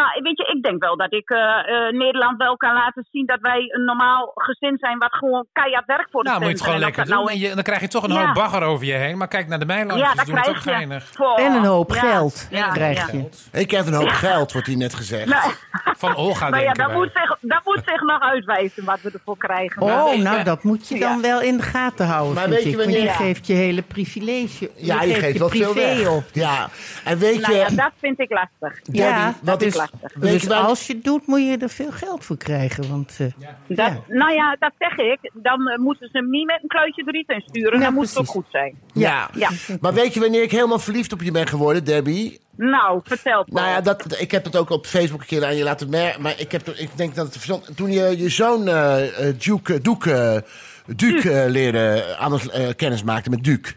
[0.00, 3.26] Nou, weet je, ik denk wel dat ik eh, eh, Nederland wel kan laten zien
[3.26, 6.54] dat wij een normaal gezin zijn wat gewoon keihard werkt voor de Nou, moet je
[6.54, 7.24] het gewoon lekker dat doen.
[7.24, 8.24] nou En je, dan krijg je toch een Ja.
[8.26, 9.16] hoop bagger over je heen.
[9.18, 11.06] Maar kijk naar de Ja, dat die doen het ook geinig.
[11.12, 12.00] Voor- En een hoop ja.
[12.00, 13.18] geld Ja, krijg ja.
[13.52, 13.58] je.
[13.60, 15.26] Ik heb een hoop geld, wordt hier net gezegd.
[15.28, 15.52] Nou,
[15.96, 19.36] Van Olga maar ja, dat moet, zich, dat moet zich nog uitwijzen wat we ervoor
[19.36, 19.82] krijgen.
[19.82, 21.20] Oh, nou, dat moet je dan Ja.
[21.20, 22.76] wel in de gaten houden, Maar weet je ik.
[22.76, 24.70] Want je wanneer- geeft je hele privilege.
[24.76, 26.08] Ja, je geeft wel veel weg.
[26.08, 26.24] op.
[26.32, 26.68] Ja,
[27.04, 27.74] en weet Nou ja, je...
[27.74, 28.80] dat vind ik lastig.
[28.82, 30.20] Ja, wat is lastig.
[30.20, 32.88] Dus je als je het doet, moet je er veel geld voor krijgen.
[32.88, 33.26] Want eh,
[33.68, 34.00] Dat, Ja.
[34.08, 35.30] Nou ja, dat zeg ik.
[35.32, 37.78] Dan eh, moeten ze hem niet met een kluitje riet insturen.
[37.78, 38.74] Ja, dan moet het ook goed zijn.
[38.92, 39.30] Ja.
[39.34, 39.50] Ja.
[39.80, 42.40] Maar weet je wanneer ik helemaal verliefd op je ben geworden, Debbie?
[42.56, 43.44] Nou, vertel.
[43.46, 46.22] Nou ja, dat, ik heb het ook op Facebook een keer aan je laten merken.
[46.22, 48.96] Maar ik, heb, ik denk dat het verstand- Toen je je zoon eh
[49.38, 50.44] Duke, Duke,
[50.86, 53.72] Duke leerde aan ons eh, kennis maakte met Duke.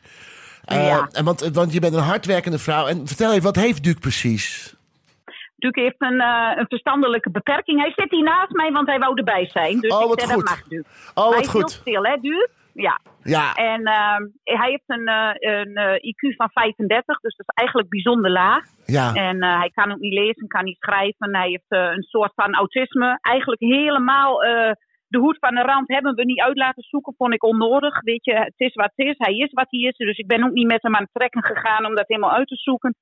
[0.66, 1.10] Eh, Ja.
[1.12, 2.88] en want, want je bent een hardwerkende vrouw.
[2.88, 4.76] En vertel even, wat heeft Duke precies?
[5.68, 7.80] Duke heeft een, eh, een verstandelijke beperking.
[7.82, 9.80] Hij zit hier naast mij, want hij wou erbij zijn.
[9.80, 10.34] Dus Oh, wat goed.
[10.34, 10.90] dat mag Duke.
[11.14, 12.50] Oh, hij wat is heel stil, hè, Duke?
[12.74, 13.00] Ja.
[13.24, 17.54] Ja, En ehm, hij heeft een, eh, een eh, IQ van 35, dus dat is
[17.56, 18.64] eigenlijk bijzonder laag.
[18.86, 19.14] ja.
[19.14, 21.36] En hij kan ook niet lezen, kan niet schrijven.
[21.36, 21.66] Hij heeft
[21.96, 23.18] een soort van autisme.
[23.22, 24.40] Eigenlijk helemaal
[25.08, 27.14] de hoed van de rand hebben we niet uit laten zoeken.
[27.18, 28.02] Vond ik onnodig.
[28.02, 29.16] Weet je, het is wat het is.
[29.18, 29.98] Hij is wat hij is.
[29.98, 32.48] Dus ik ben ook niet met hem aan het trekken gegaan om dat helemaal uit
[32.48, 32.96] te zoeken.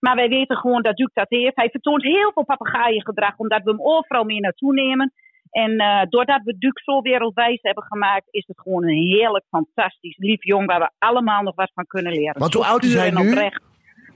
[0.00, 1.56] Maar wij weten gewoon dat Duke dat heeft.
[1.56, 5.12] Hij vertoont heel veel papegaaiengedrag, omdat we hem overal mee naartoe nemen.
[5.50, 10.16] En eh, doordat we Duke zo wereldwijs hebben gemaakt, is het gewoon een heerlijk, fantastisch,
[10.16, 12.38] lief jong waar we allemaal nog wat van kunnen leren.
[12.38, 13.28] Want hoe oud is hij nu?
[13.30, 13.60] oprecht.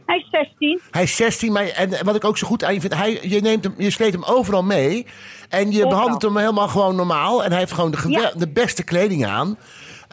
[0.07, 0.81] Hij is 16.
[0.91, 3.41] Hij is 16, maar en wat ik ook zo goed aan je vind, hij, je,
[3.41, 5.07] neemt hem, je sleedt hem overal mee.
[5.49, 5.89] En je Overal.
[5.89, 7.45] behandelt hem helemaal gewoon normaal.
[7.45, 8.31] En hij heeft gewoon de, gewel- Ja.
[8.31, 9.57] de beste kleding aan.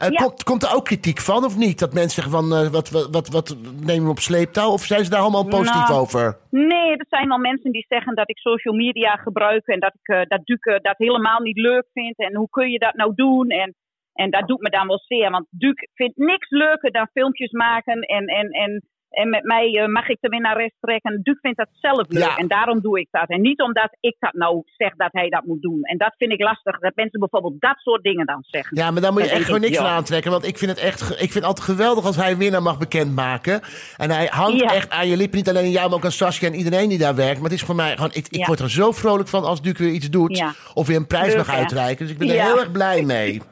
[0.08, 0.24] Ja.
[0.24, 1.78] komt, komt er ook kritiek van of niet?
[1.78, 4.70] Dat mensen zeggen van, eh, wat, wat, wat, wat nemen we op sleeptouw?
[4.70, 6.38] Of zijn ze daar allemaal positief Nou, over?
[6.50, 10.14] Nee, er zijn wel mensen die zeggen dat ik social media gebruik en dat ik
[10.14, 12.18] eh, dat Duke dat helemaal niet leuk vind.
[12.18, 13.48] En hoe kun je dat nou doen?
[13.48, 13.74] En,
[14.12, 15.30] en dat doet me dan wel zeer.
[15.30, 19.86] Want Duke vindt niks leuker dan filmpjes maken en, en, en, en met mij eh,
[19.88, 21.20] mag ik de winnares trekken.
[21.22, 22.36] Duke vindt dat zelf leuk Ja.
[22.36, 23.28] en daarom doe ik dat.
[23.28, 25.82] En niet omdat ik dat nou zeg dat hij dat moet doen.
[25.82, 28.76] En dat vind ik lastig, dat mensen bijvoorbeeld dat soort dingen dan zeggen.
[28.76, 30.30] Ja, maar daar moet je echt gewoon ik, niks van aantrekken.
[30.30, 32.78] Want ik vind het echt ik vind het altijd geweldig als hij een winnaar mag
[32.78, 33.60] bekendmaken.
[33.96, 34.74] En hij hangt Ja.
[34.74, 35.38] echt aan je lippen.
[35.38, 37.40] Niet alleen aan jou, maar ook aan Saskia en iedereen die daar werkt.
[37.40, 38.46] Maar het is voor mij gewoon, ik, ik Ja.
[38.46, 40.44] word er zo vrolijk van als Duke weer iets doet.
[40.74, 42.04] Of weer een prijs Leuk, mag uitreiken.
[42.04, 43.42] Dus ik ben er heel erg blij mee.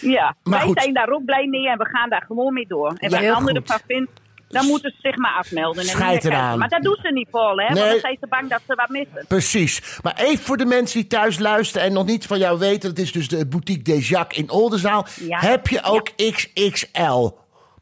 [0.00, 0.80] Ja, Maar wij goed.
[0.82, 2.88] zijn daar ook blij mee en we gaan daar gewoon mee door.
[2.88, 3.62] En Ja, wat heel een ander goed.
[3.70, 4.10] ervan vindt,
[4.52, 5.82] dan moeten ze zich maar afmelden.
[5.82, 6.58] En Scheid eraan.
[6.58, 7.66] Maar dat doen ze niet, Paul, hè?
[7.68, 7.74] Nee.
[7.74, 9.24] Want dan zijn ze bang dat ze wat missen.
[9.28, 10.00] Precies.
[10.02, 12.88] Maar even voor de mensen die thuis luisteren en nog niet van jou weten.
[12.88, 15.06] Het is dus de boutique Des Jacques in Oldenzaal.
[15.20, 15.38] Ja.
[15.38, 17.30] Heb je ook XXL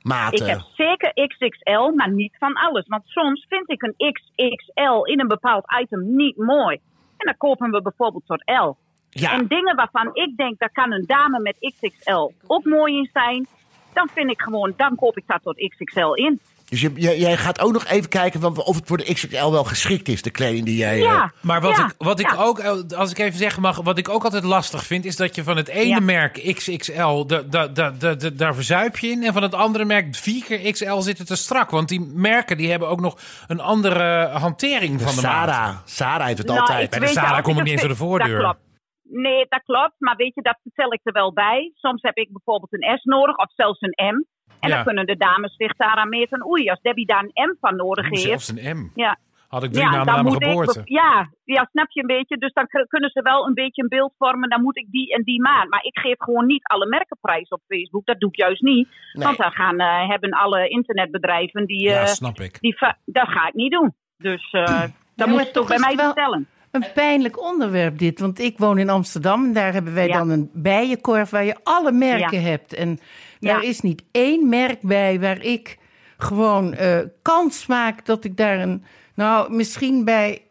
[0.02, 0.46] maten?
[0.46, 2.86] Ik heb zeker XXL, maar niet van alles.
[2.86, 6.80] Want soms vind ik een XXL in een bepaald item niet mooi.
[7.16, 8.76] En dan kopen we bijvoorbeeld tot L.
[9.10, 9.32] Ja.
[9.32, 13.46] En dingen waarvan ik denk, daar kan een dame met XXL ook mooi in zijn.
[13.92, 16.40] Dan vind ik gewoon, dan koop ik dat tot XXL in.
[16.70, 19.50] Dus je, je- jij gaat ook nog even kijken van of het voor de XXL
[19.50, 20.94] wel geschikt is, de kleding die jij...
[20.94, 21.32] eh, Ja.
[21.42, 24.08] Maar wat, Ja, ik, wat ik ook, eh, als ik even zeggen mag, wat ik
[24.08, 26.00] ook altijd lastig vind, is dat je van het ene Ja.
[26.00, 29.22] merk XXL, da, da, da, da, da- daar verzuip je in.
[29.24, 31.70] En van het andere merk 4 keer XL zit het te strak.
[31.70, 33.18] Want die merken die hebben ook nog
[33.48, 35.48] een andere hantering van de maat.
[35.48, 35.76] Sarah.
[35.84, 36.82] Sarah heeft het Nou, altijd.
[36.84, 38.28] ik Bij de weet Sarah kom ik niet eens door de voordeur.
[38.40, 38.68] Dat klopt.
[39.12, 39.94] Nee, dat klopt.
[39.98, 41.72] Maar weet je, dat vertel ik er wel bij.
[41.74, 44.24] Soms heb ik bijvoorbeeld een S nodig of zelfs een M.
[44.60, 44.74] En Ja.
[44.74, 46.46] dan kunnen de dames zich daaraan meten.
[46.46, 48.20] Oei, als Debbie daar een M van nodig heeft.
[48.22, 48.90] zelfs een M.
[48.94, 49.16] Ja,
[49.48, 50.42] Had ik drie ja, maanden dan na mijn ik.
[50.48, 50.80] geboorte.
[50.84, 52.36] Ja, ja, snap je een beetje.
[52.36, 54.48] Dus dan kunnen ze wel een beetje een beeld vormen.
[54.48, 55.70] Dan moet ik die en die maand.
[55.70, 58.06] Maar ik geef gewoon niet alle merkenprijs op Facebook.
[58.06, 58.88] Dat doe ik juist niet.
[59.12, 59.24] Nee.
[59.24, 61.82] Want dan gaan, eh, hebben alle internetbedrijven die.
[61.88, 62.60] Ja, eh, snap ik.
[62.60, 63.94] die dat ga ik niet doen.
[64.16, 66.46] Dus eh maar dan moet je toch bij mij vertellen.
[66.70, 70.18] Een pijnlijk onderwerp dit, want ik woon in Amsterdam en daar hebben wij Ja.
[70.18, 72.48] dan een bijenkorf waar je alle merken Ja.
[72.48, 72.74] hebt.
[72.74, 72.98] En
[73.40, 73.52] Ja.
[73.54, 75.78] daar is niet één merk bij waar ik
[76.18, 78.84] gewoon eh, kans maak dat ik daar een...
[79.14, 80.42] Nou, misschien bij,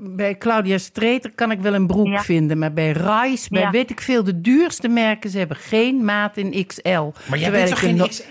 [0.00, 2.22] bij Claudia Streeter kan ik wel een broek Ja.
[2.22, 3.70] vinden, maar bij Rice, bij Ja.
[3.70, 6.90] weet ik veel, de duurste merken, ze hebben geen maat in XL.
[6.90, 8.22] Maar jij Terwijl bent ik toch een geen no- XL?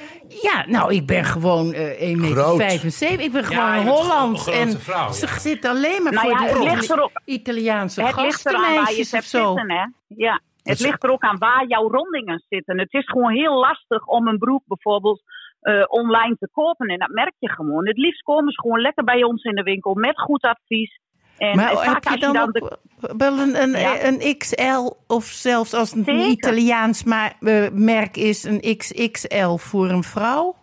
[0.41, 3.19] Ja, nou, ik ben gewoon eh 1,75 meter.
[3.19, 4.41] Ik ben gewoon Hollands.
[4.41, 7.21] grote En vrouw, ze zit alleen maar Nou voor het ligt erop.
[7.25, 9.53] Italiaanse Het ligt eraan waar je het gastenmeisjes of hebt zo.
[9.55, 9.85] zitten, hè?
[10.07, 10.41] Ja.
[10.69, 12.79] Het ligt er ook aan waar jouw rondingen zitten.
[12.79, 15.21] Het is gewoon heel lastig om een broek bijvoorbeeld
[15.59, 16.87] eh, online te kopen.
[16.87, 17.87] En dat merk je gewoon.
[17.87, 20.99] Het liefst komen ze gewoon lekker bij ons in de winkel met goed advies.
[21.37, 22.77] En Maar eh, vaak heb je dan, dan de-
[23.17, 24.05] wel een, een, Ja.
[24.05, 26.19] een XL of zelfs als het een.
[26.29, 30.55] Italiaans eh, merk is, een XXL voor een vrouw?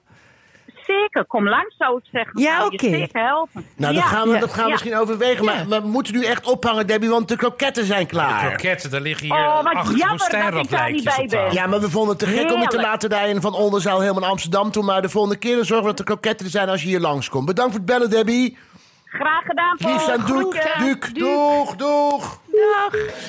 [1.00, 1.24] Zeker.
[1.24, 2.40] Kom langs, zou ik zeggen.
[2.40, 2.88] Ja, Zou je oké.
[2.96, 3.66] zeker helpen.
[3.76, 4.08] Nou, dat Ja.
[4.08, 4.70] gaan we, dat gaan we Ja.
[4.70, 5.44] misschien overwegen.
[5.44, 8.46] Maar, maar we moeten nu echt ophangen, Debbie, want de kroketten zijn klaar.
[8.48, 11.28] Kroketten, daar liggen hier Oh, wat acht jammer dat ik daar woestijnrotlijkjes niet bij op
[11.30, 11.44] tafel.
[11.46, 11.54] ben.
[11.54, 14.20] Ja, maar we vonden het te gek om je te laten rijden van Oldenzaal helemaal
[14.20, 14.84] naar Amsterdam toe.
[14.84, 17.00] Maar de volgende keer dan zorgen we dat de kroketten er zijn als je hier
[17.00, 17.46] langskomt.
[17.46, 18.58] Bedankt voor het bellen, Debbie.
[19.04, 19.92] Graag gedaan, Paul.
[19.92, 20.28] Liefst aan Doek.
[20.56, 20.84] Groeten.
[20.84, 22.40] Duuk, doeg, doeg.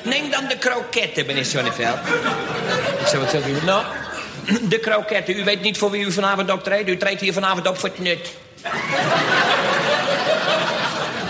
[0.04, 1.98] Neem dan de kroketten, meneer Zonneveld.
[3.00, 3.66] Ik zeg, wat zegt u?
[3.66, 3.84] Nou,
[4.74, 5.40] de kroketten.
[5.40, 6.90] U weet niet voor wie u vanavond optreedt.
[6.90, 8.32] U treedt hier vanavond op voor het nut.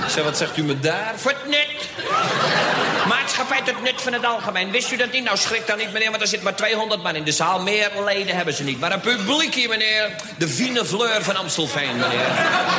[0.08, 1.14] Zeg, wat zegt u me daar?
[1.16, 1.90] Voor het nut.
[3.08, 4.72] Maatschappij tot nut van het algemeen.
[4.72, 5.24] Wist u dat niet?
[5.24, 7.62] Nou, schrik dan niet, meneer, want er zit maar 200 man in de zaal.
[7.62, 8.80] Meer leden hebben ze niet.
[8.80, 10.10] Maar een publiek hier, meneer.
[10.38, 12.28] De fine fleur van Amstelveen, meneer.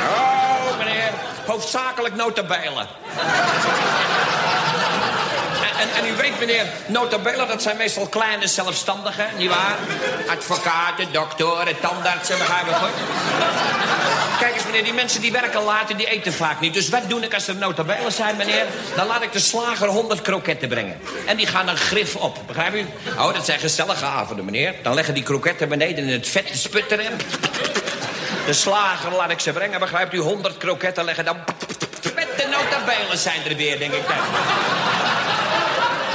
[0.09, 1.11] Oh, meneer.
[1.47, 2.87] Hoofdzakelijk notabelen.
[5.97, 9.77] En, u weet, meneer, notabelen, dat zijn meestal kleine zelfstandigen, nietwaar?
[10.29, 12.93] Advocaten, doktoren, tandartsen, begrijp ik goed?
[14.39, 16.75] Kijk eens, meneer, die mensen die werken laat en die eten vaak niet.
[16.75, 18.67] Dus wat doe ik als er notabelen zijn, meneer?
[18.97, 21.01] Dan laat ik de slager 100 kroketten brengen.
[21.27, 22.87] En die gaan een grif op, begrijp u?
[23.19, 24.75] Oh, dat zijn gezellige avonden, meneer.
[24.83, 27.17] Dan leggen die kroketten beneden in het vet te sputteren.
[28.47, 30.19] De slager laat ik ze brengen, begrijpt u?
[30.19, 31.37] 100 kroketten leggen dan...
[32.15, 34.17] Met de notabelen zijn er weer, denk ik dan.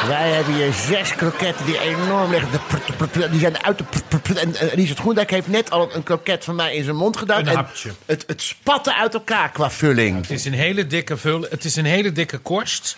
[0.07, 2.51] Wij hebben hier zes kroketten die enorm liggen.
[2.51, 3.83] De prut, prut, prut, Die zijn uit de...
[3.83, 4.37] prut, prut, prut.
[4.37, 7.39] En eh, Richard Groendijk heeft net al een kroket van mij in zijn mond gedaan.
[7.39, 7.89] Een en hapje.
[8.05, 10.21] Het, het spatte uit elkaar qua vulling.
[10.21, 11.41] Het is een hele dikke vul.
[11.49, 12.97] Het is een hele dikke korst.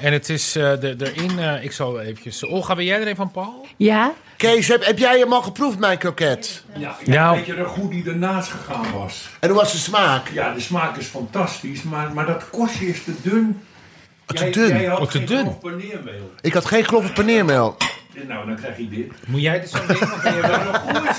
[0.00, 1.38] En het is eh, de, erin.
[1.38, 2.44] eh, ik zal eventjes.
[2.44, 3.66] Olga, ben jij er een van, Paul?
[3.76, 4.12] Ja?
[4.36, 6.64] Kees, heb, heb jij hem al geproefd, mijn kroket?
[6.76, 7.36] Ja, Nou.
[7.36, 9.28] weet je nog hoe die ernaast gegaan was?
[9.40, 10.28] En hoe was de smaak?
[10.32, 13.62] Ja, de smaak is fantastisch, maar, maar dat korstje is te dun.
[14.30, 14.68] Wat te dun?
[14.68, 15.40] Jij had Wat te geen dun?
[15.40, 16.30] grof paneermeel.
[16.40, 17.76] Ik had geen kloppend paneermeel.
[18.28, 19.12] Nou, dan krijg je dit.
[19.26, 20.02] Moet jij dit zo doen?
[20.02, 21.18] Of ben je wel nog goed?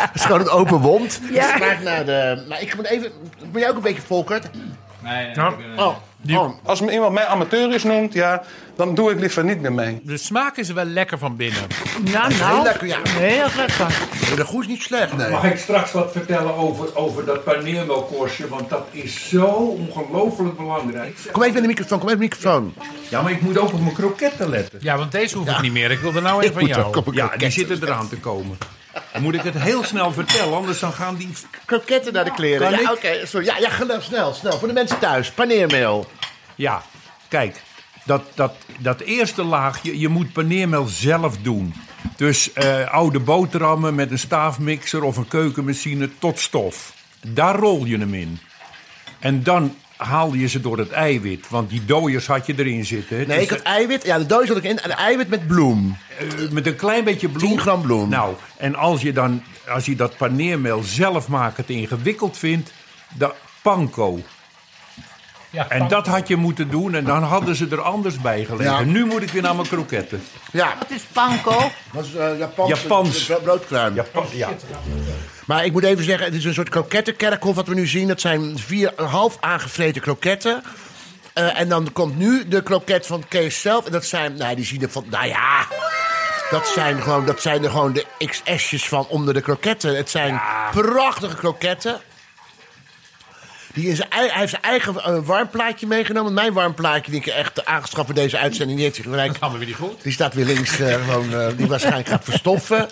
[0.00, 1.20] Het is gewoon een open wond.
[1.32, 1.46] Ja.
[1.46, 2.44] Het smaakt naar de...
[2.48, 3.10] Maar ik moet even...
[3.52, 4.50] Ben jij ook een beetje Volkert?
[4.52, 5.96] Nee, nee, ik ben, eh, Oh,
[6.32, 6.50] oh.
[6.62, 8.42] Als me iemand mij amateur is noemt, ja,
[8.76, 10.00] dan doe ik liever niet meer mee.
[10.02, 11.62] De smaak is wel lekker van binnen.
[12.12, 12.62] Nou, Heel nou.
[12.62, 12.98] lekker, ja.
[13.08, 13.86] Heel lekker.
[14.28, 15.30] Maar de goed is niet slecht, nee.
[15.30, 18.48] Mag ik straks wat vertellen over, over dat paneermeelkorstje?
[18.48, 21.16] Want dat is zo ongelooflijk belangrijk.
[21.32, 22.74] Kom even in de microfoon, kom even in de microfoon.
[23.08, 24.78] Ja, maar ik moet ook op mijn kroketten letten.
[24.82, 25.90] Ja, want deze hoef ik niet meer.
[25.90, 27.02] Ik wil er nou een van jou.
[27.12, 28.58] Ja, die zitten eraan te komen.
[29.12, 31.28] Dan moet ik het heel snel vertellen, anders dan gaan die...
[31.64, 32.70] Kroketten naar de kleren.
[32.70, 32.96] Kan Ja, ik?
[32.96, 33.26] oké.
[33.26, 33.46] sorry.
[33.46, 34.58] Ja, ja, snel, snel, snel.
[34.58, 35.30] Voor de mensen thuis.
[35.30, 36.10] Paneermeel.
[36.54, 36.82] Ja,
[37.28, 37.62] kijk,
[38.04, 41.74] dat, dat, dat eerste laagje, je moet paneermeel zelf doen.
[42.16, 46.92] Dus eh, oude boterhammen met een staafmixer of een keukenmachine tot stof.
[47.26, 48.38] Daar rol je hem in.
[49.18, 53.16] En dan haal je ze door het eiwit, want die dooiers had je erin zitten.
[53.16, 54.04] Nee, Dus ik had eiwit.
[54.04, 54.78] Ja, de doos had ik in.
[54.78, 55.96] En eiwit met bloem.
[56.18, 57.48] eh, met een klein beetje bloem.
[57.50, 58.08] 10 gram bloem.
[58.08, 62.72] Nou, en als je dan, als je dat paneermeel zelf maken te ingewikkeld vindt,
[63.14, 63.32] dan
[63.62, 64.20] panko.
[65.54, 68.72] Ja, En dat had je moeten doen en dan hadden ze er anders bij gelegen.
[68.72, 68.80] Ja.
[68.80, 70.22] Nu moet ik weer naar mijn kroketten.
[70.52, 71.70] Ja, Wat is panko?
[71.92, 72.80] dat is eh Japans.
[72.82, 73.24] Japans.
[73.24, 73.94] bro- broodkruim.
[74.32, 74.48] ja.
[75.46, 78.08] Maar ik moet even zeggen, het is een soort krokettenkerkhof wat we nu zien.
[78.08, 80.62] Dat zijn vier half aangevreten kroketten.
[81.32, 83.86] Eh, en dan komt nu de kroket van Kees zelf.
[83.86, 85.66] En dat zijn, nou, die zien er van, nou ja...
[86.50, 89.96] Dat zijn, gewoon, dat zijn er gewoon de XS'jes van onder de kroketten.
[89.96, 90.40] Het zijn
[90.70, 92.00] prachtige kroketten.
[93.74, 96.34] Die hij heeft zijn eigen eh, warmplaatje meegenomen.
[96.34, 99.28] Mijn warmplaatje, die ik echt aangeschaft voor deze uitzending, die heeft zich gelijk...
[99.28, 100.02] Dat gaan we weer niet goed.
[100.02, 102.88] Die staat weer links, eh, gewoon, eh, die waarschijnlijk gaat verstoffen.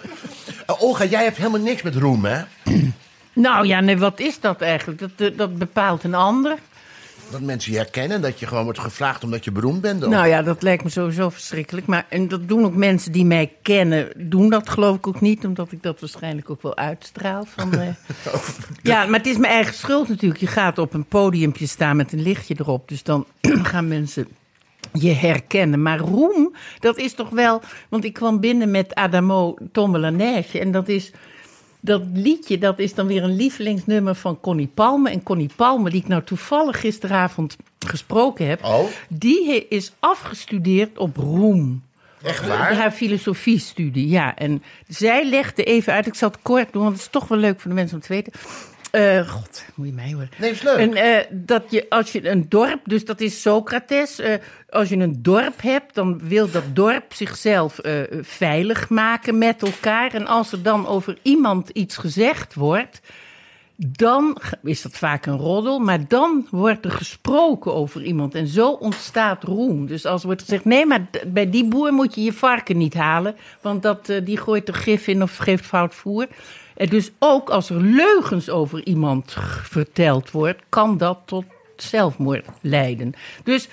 [0.66, 2.42] Olga, jij hebt helemaal niks met roem, hè?
[3.32, 5.16] Nou ja, nee, wat is dat eigenlijk?
[5.16, 6.58] Dat, dat bepaalt een ander.
[7.30, 10.06] Dat mensen je herkennen, dat je gewoon wordt gevraagd omdat je beroemd bent.
[10.06, 11.86] Nou ja, dat lijkt me sowieso verschrikkelijk.
[11.86, 15.44] Maar en dat doen ook mensen die mij kennen, doen dat geloof ik ook niet,
[15.44, 17.44] omdat ik dat waarschijnlijk ook wel uitstraal.
[17.44, 17.88] Van, eh.
[18.82, 20.40] Ja, maar het is mijn eigen schuld natuurlijk.
[20.40, 23.26] Je gaat op een podiumpje staan met een lichtje erop, dus dan
[23.72, 24.28] gaan mensen
[24.92, 25.82] je herkennen.
[25.82, 27.62] Maar roem, dat is toch wel.
[27.88, 31.12] Want ik kwam binnen met Adamo Tombelanège en dat is.
[31.84, 35.10] Dat liedje, dat is dan weer een lievelingsnummer van Connie Palme.
[35.10, 37.56] En Connie Palme, die ik nou toevallig gisteravond
[37.86, 38.64] gesproken heb...
[38.64, 38.84] Oh.
[39.08, 41.82] die is afgestudeerd op Roem.
[42.22, 42.74] Echt waar?
[42.74, 44.36] Haar filosofiestudie, ja.
[44.36, 46.82] En zij legde even uit, ik zal het kort doen...
[46.82, 48.32] want het is toch wel leuk voor de mensen om te weten...
[48.92, 50.28] Eh, God, moet je mij horen.
[50.38, 50.76] Nee, is leuk.
[50.76, 54.34] En, eh, dat je, als je een dorp, dus dat is Socrates, eh,
[54.68, 57.78] als je een dorp hebt, dan wil dat dorp zichzelf
[58.20, 60.14] veilig maken met elkaar.
[60.14, 63.00] En als er dan over iemand iets gezegd wordt,
[63.76, 68.34] dan is dat vaak een roddel, maar dan wordt er gesproken over iemand.
[68.34, 69.86] En zo ontstaat roem.
[69.86, 73.36] Dus als wordt gezegd, nee, maar bij die boer moet je je varken niet halen,
[73.60, 76.26] want dat, die gooit er gif in of geeft fout voer.
[76.76, 81.44] En dus ook als er leugens over iemand verteld wordt, kan dat tot
[81.76, 83.14] zelfmoord leiden.
[83.44, 83.68] Dus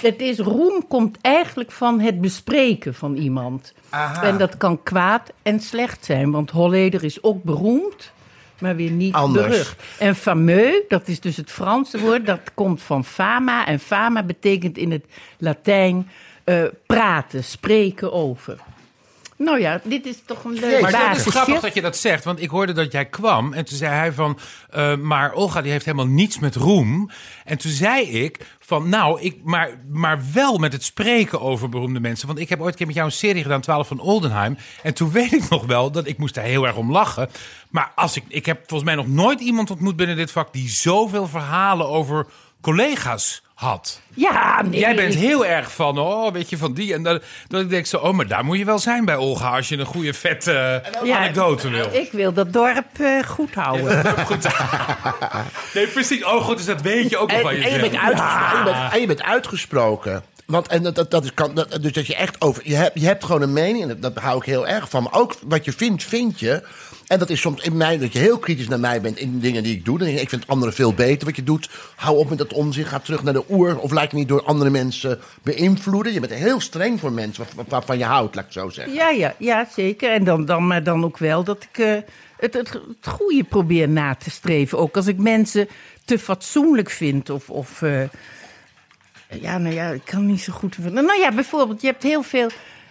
[0.00, 3.74] het is, roem komt eigenlijk van het bespreken van iemand.
[3.88, 4.22] Aha.
[4.22, 8.12] En dat kan kwaad en slecht zijn, want Holleder is ook beroemd,
[8.58, 9.46] maar weer niet Anders.
[9.46, 9.82] berucht.
[9.98, 13.66] En fameux, dat is dus het Franse woord, dat komt van fama.
[13.66, 15.04] En fama betekent in het
[15.38, 16.08] Latijn
[16.44, 18.58] eh, praten, spreken over.
[19.42, 22.24] Nou ja, dit is toch een leuk Maar dat is grappig dat je dat zegt,
[22.24, 24.38] want ik hoorde dat jij kwam en toen zei hij van,
[24.70, 27.10] eh, maar Olga die heeft helemaal niets met roem.
[27.44, 32.00] En toen zei ik van, nou, ik, maar, maar wel met het spreken over beroemde
[32.00, 32.26] mensen.
[32.26, 34.56] Want ik heb ooit een keer met jou een serie gedaan, 12 van Oldenheim.
[34.82, 37.28] En toen weet ik nog wel dat ik moest daar heel erg om lachen.
[37.70, 40.68] Maar als ik, ik heb volgens mij nog nooit iemand ontmoet binnen dit vak die
[40.68, 42.26] zoveel verhalen over
[42.60, 44.00] collega's had.
[44.14, 44.80] Ja, nee.
[44.80, 46.94] Jij bent heel erg van, oh, weet je, van die.
[46.94, 49.56] En dat, dat ik denk zo, oh, maar daar moet je wel zijn bij Olga...
[49.56, 51.88] als je een goede vette Ja, anekdote wil.
[51.92, 54.02] Ik wil dat dorp eh, goed houden.
[55.74, 56.24] Nee, precies.
[56.24, 57.80] Oh, goed, dus dat weet je ook nog En, van en, je jezelf.
[57.80, 60.22] bent uitgesproken, en, je bent, en je bent uitgesproken.
[60.46, 62.62] Want en dat, dat, dat is, kan, dat, dus dat je echt over.
[62.64, 65.02] Je hebt, je hebt gewoon een mening, en dat, dat hou ik heel erg van.
[65.02, 66.62] Maar ook wat je vindt, vind je.
[67.10, 69.62] En dat is soms in mij dat je heel kritisch naar mij bent in dingen
[69.62, 69.98] die ik doe.
[69.98, 71.70] Dan ik, vind anderen veel beter wat je doet.
[71.96, 73.78] Hou op met dat onzin, ga terug naar de oer.
[73.78, 76.12] Of laat je niet door andere mensen beïnvloeden.
[76.12, 78.94] Je bent heel streng voor mensen waar- waarvan je houdt, laat ik het zo zeggen.
[78.94, 80.10] Ja, ja, ja zeker.
[80.10, 81.96] En dan, dan, maar dan ook wel dat ik eh,
[82.36, 84.78] het, het, het goede probeer na te streven.
[84.78, 85.68] Ook als ik mensen
[86.04, 87.50] te fatsoenlijk vind of...
[87.50, 88.02] of eh,
[89.40, 90.78] ja, nou ja, ik kan niet zo goed...
[90.78, 92.48] Nou ja, bijvoorbeeld, je hebt heel veel...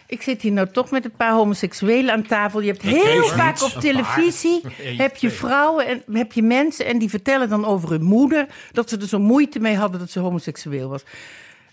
[0.10, 2.62] Ik zit hier nou toch met een paar homoseksuelen aan tafel.
[2.62, 4.62] Je hebt heel vaak op televisie...
[5.04, 6.86] Heb je vrouwen en heb je mensen...
[6.86, 8.48] en die vertellen dan over hun moeder...
[8.72, 11.04] dat ze er zo moeite mee hadden dat ze homoseksueel was.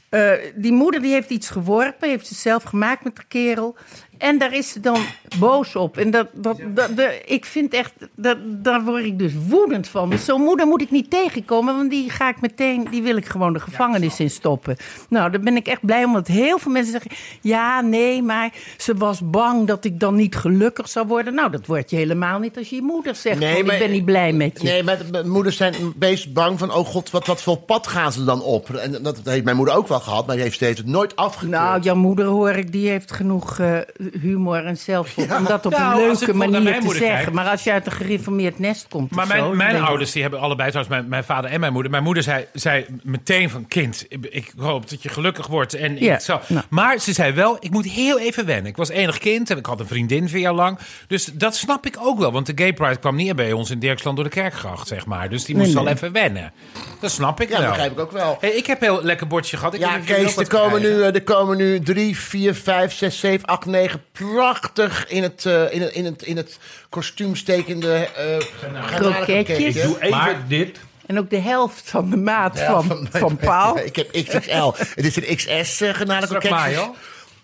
[0.08, 3.76] Eh, die moeder die heeft iets geworpen, heeft ze zelf gemaakt met de kerel.
[4.18, 4.98] En daar is ze dan
[5.38, 5.96] boos op.
[5.96, 10.10] En dat, dat, dat, de- ik vind echt, dat, daar word ik dus woedend van.
[10.10, 13.26] Dus zo'n moeder moet ik niet tegenkomen, want die ga ik meteen, die wil ik
[13.26, 14.76] gewoon de gevangenis in stoppen.
[15.08, 17.10] Nou, daar ben ik echt blij om, want heel veel mensen zeggen:
[17.40, 21.34] ja, nee, maar ze was bang dat ik dan niet gelukkig zou worden.
[21.34, 24.04] Nou, dat word je helemaal niet als je je moeder zegt: van, ik ben niet
[24.04, 24.68] blij met je.
[24.68, 26.72] Nee, maar de- de moeders zijn best bang van...
[26.72, 28.70] oh god, wat, wat voor pad gaan ze dan op?
[28.70, 31.16] En dat, dat heeft mijn moeder ook wel gehad, maar die heeft steeds het nooit
[31.16, 31.50] afgekeurd.
[31.60, 33.78] Nou, jouw moeder hoor ik, die heeft genoeg eh,
[34.20, 37.08] humor en zelfspot om dat op Nou, een ik leuke manier te zeggen.
[37.08, 39.10] kijk- Maar als je uit een gereformeerd nest komt.
[39.10, 41.72] Maar of mijn, zo, mijn ouders die hebben allebei, trouwens mijn, mijn vader en mijn
[41.72, 41.90] moeder.
[41.90, 45.74] Mijn moeder zei, zei meteen van kind, ik, ik hoop dat je gelukkig wordt.
[45.74, 46.64] En Ja, ik zal, nou.
[46.70, 48.66] Maar ze zei wel, ik moet heel even wennen.
[48.66, 50.78] Ik was enig kind en ik had een vriendin vier jaar lang.
[51.06, 52.32] Dus dat snap ik ook wel.
[52.32, 55.28] Want de Gay Pride kwam niet bij ons in Dirksland door de Kerkgracht, zeg maar.
[55.28, 56.52] Dus die moest Nee, al even wennen.
[57.00, 57.68] Dat snap ik Ja, wel.
[57.68, 58.36] begrijp ik ook wel.
[58.40, 59.74] Hey, ik heb heel lekker bordje gehad.
[59.74, 63.64] Ik Ja, Kees, er komen, nu, er komen nu drie, vier, vijf, zes, zeven, acht,
[63.66, 63.95] negen...
[64.12, 69.76] prachtig in het, eh, in het, in het, in het kostuum stekende eh Kroketjes.
[69.76, 70.78] Ik doe even dit.
[71.06, 73.78] En ook de helft van de maat Ja, van, van, Paul.
[73.78, 74.72] Ik heb XXL.
[74.94, 76.78] het is een XS uh, Is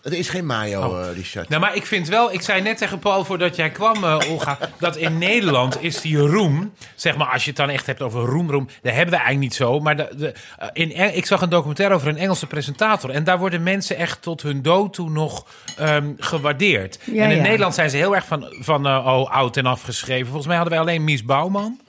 [0.02, 0.12] er?
[0.12, 1.48] Er is geen mayo, eh, Richard.
[1.48, 4.58] Nou, maar ik vind wel, ik zei net tegen Paul voordat jij kwam, eh, Olga,
[4.78, 8.20] dat in Nederland is die roem, zeg maar, als je het dan echt hebt over
[8.20, 9.80] roem, roem, dat hebben we eigenlijk niet zo.
[9.80, 13.38] Maar de, de, eh, in, ik zag een documentaire over een Engelse presentator en daar
[13.38, 15.46] worden mensen echt tot hun dood toe nog
[15.76, 16.98] ehm, gewaardeerd.
[17.04, 17.42] Ja, en in ja.
[17.42, 20.26] Nederland zijn ze heel erg van, van oh, oud en afgeschreven.
[20.26, 21.80] Volgens mij hadden wij alleen Mies Bouwman.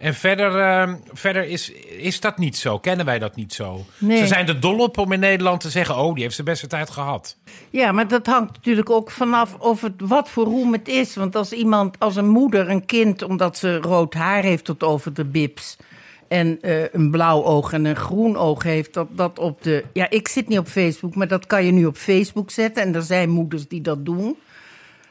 [0.00, 2.78] En verder, ehm, verder is, is dat niet zo.
[2.78, 3.84] Kennen wij dat niet zo.
[3.98, 4.18] Nee.
[4.18, 5.96] Ze zijn er dol op om in Nederland te zeggen...
[5.96, 7.36] oh, die heeft zijn beste tijd gehad.
[7.70, 11.14] Ja, maar dat hangt natuurlijk ook vanaf of het, wat voor roem het is.
[11.14, 15.14] Want als iemand, als een moeder een kind, omdat ze rood haar heeft tot over
[15.14, 15.76] de bips.
[16.28, 19.84] En eh, een blauw oog en een groen oog heeft, dat, dat op de.
[19.92, 22.82] Ja, ik zit niet op Facebook, maar dat kan je nu op Facebook zetten.
[22.82, 24.36] En er zijn moeders die dat doen.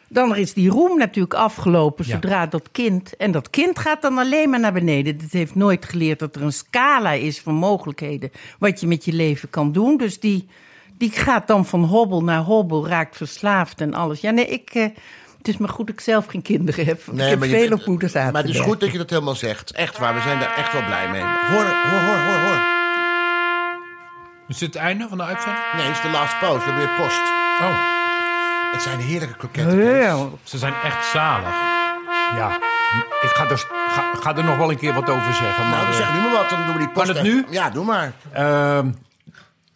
[0.10, 2.12] Dan is die roem natuurlijk afgelopen Ja.
[2.14, 3.16] zodra dat kind.
[3.16, 5.18] En dat kind gaat dan alleen maar naar beneden.
[5.22, 8.32] Het heeft nooit geleerd dat er een scala is van mogelijkheden.
[8.60, 9.97] wat je met je leven kan doen.
[9.97, 10.47] Dus die,
[10.97, 14.22] die gaat dan van hobbel naar hobbel, raakt verslaafd en alles.
[14.22, 14.70] Ja, nee, ik.
[14.70, 14.84] eh,
[15.38, 17.03] het is maar goed dat ik zelf geen kinderen heb.
[17.05, 19.10] want ik heb je- veel op moeders aan Maar het is goed dat je dat
[19.10, 19.72] helemaal zegt.
[19.72, 21.22] Echt waar, we zijn daar echt wel blij mee.
[21.22, 22.60] Hoor, hoor, hoor, hoor, hoor.
[24.47, 25.64] Is dit het einde van de uitzending?
[25.76, 26.66] Nee, het is de last post.
[26.66, 27.22] We hebben weer post.
[27.62, 27.99] Oh.
[28.72, 30.32] Het zijn heerlijke kroketten.
[30.43, 31.53] Ze zijn echt zalig.
[32.36, 32.55] Ja,
[33.22, 33.57] ik ga er,
[33.89, 35.70] ga, ga er nog wel een keer wat over zeggen.
[35.70, 36.49] Nou, maar, eh, zeg nu maar wat.
[36.49, 37.45] Dan doen we die post Kan het nu?
[37.49, 38.13] Ja, doe maar.
[38.32, 38.91] Ehm,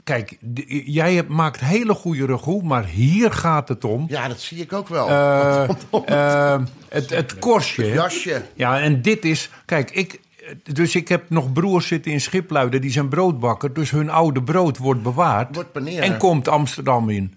[0.04, 0.38] kijk,
[0.86, 4.06] jij hebt- maakt hele goede regoe, maar hier gaat het om.
[4.10, 5.08] Ja, dat zie ik ook wel.
[5.10, 5.64] Eh,
[6.06, 7.84] eh, het, het korstje.
[7.86, 7.94] hè?
[7.94, 8.42] Jasje.
[8.54, 9.50] Ja, en dit is...
[9.66, 10.22] Kijk, ik...
[10.64, 13.74] Dus ik heb nog broers zitten in Schipluiden, die zijn broodbakker.
[13.74, 15.56] Dus hun oude brood wordt bewaard.
[15.56, 16.02] Wordt paneer.
[16.02, 17.36] En komt Amsterdam in.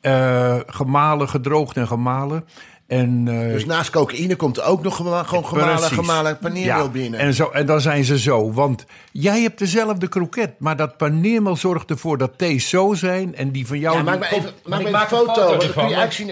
[0.00, 2.44] Eh, gemalen, gedroogd en gemalen.
[2.86, 5.96] En, eh, Dus naast cocaïne komt er ook nog gewoon gemalen, Precies.
[5.96, 7.20] gemalen paneermeel Ja, binnen.
[7.20, 8.52] En, zo, en dan zijn ze zo.
[8.52, 10.50] Want jij hebt dezelfde kroket.
[10.58, 13.34] Maar dat paneermeel zorgt ervoor dat thee's zo zijn.
[13.34, 13.96] En die van jou...
[13.96, 15.56] Ja, maak maar even, maak ik maar maak even een een foto foto.
[15.58, 16.28] want kun je Ja, mijn zien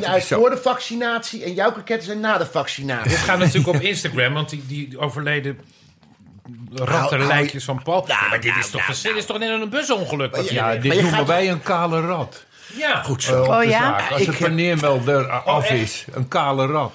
[0.00, 3.10] even, uit voor de vaccinatie en jouw kroketten zijn na de vaccinatie.
[3.10, 5.58] Dit gaat natuurlijk op Instagram, want die, die overleden
[6.74, 8.04] rattenlijkjes van Paul.
[8.06, 10.36] Ja, maar dit is toch, dit is toch net een busongeluk?
[10.36, 12.46] Wat ja, dit noemen gaat- wij een kale rat.
[12.74, 13.02] Ja.
[13.02, 13.42] Goed eh, zo.
[13.42, 14.00] op Oh, de ja?
[14.10, 14.40] Als Ik- het
[15.08, 16.04] er af is.
[16.12, 16.92] Een kale rat.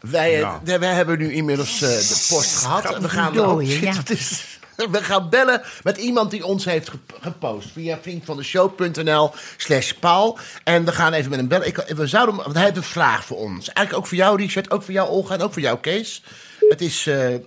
[0.00, 0.78] Wij, eh, Ja.
[0.78, 2.94] wij hebben nu inmiddels eh, de post gehad.
[2.94, 3.92] En we gaan, dooien, ja.
[4.10, 4.58] is-
[4.90, 7.68] we gaan bellen met iemand die ons heeft gep- gepost.
[7.72, 10.38] Via vriendvandeshow.nl slash Paul.
[10.64, 11.66] En we gaan even met hem bellen.
[11.66, 13.66] Ik, we zouden, hem- want hij heeft een vraag voor ons.
[13.72, 14.70] Eigenlijk ook voor jou, Richard.
[14.70, 15.34] Ook voor jou, Olga.
[15.34, 16.22] En ook voor jou, Kees.
[16.68, 17.40] Het is eh, eh,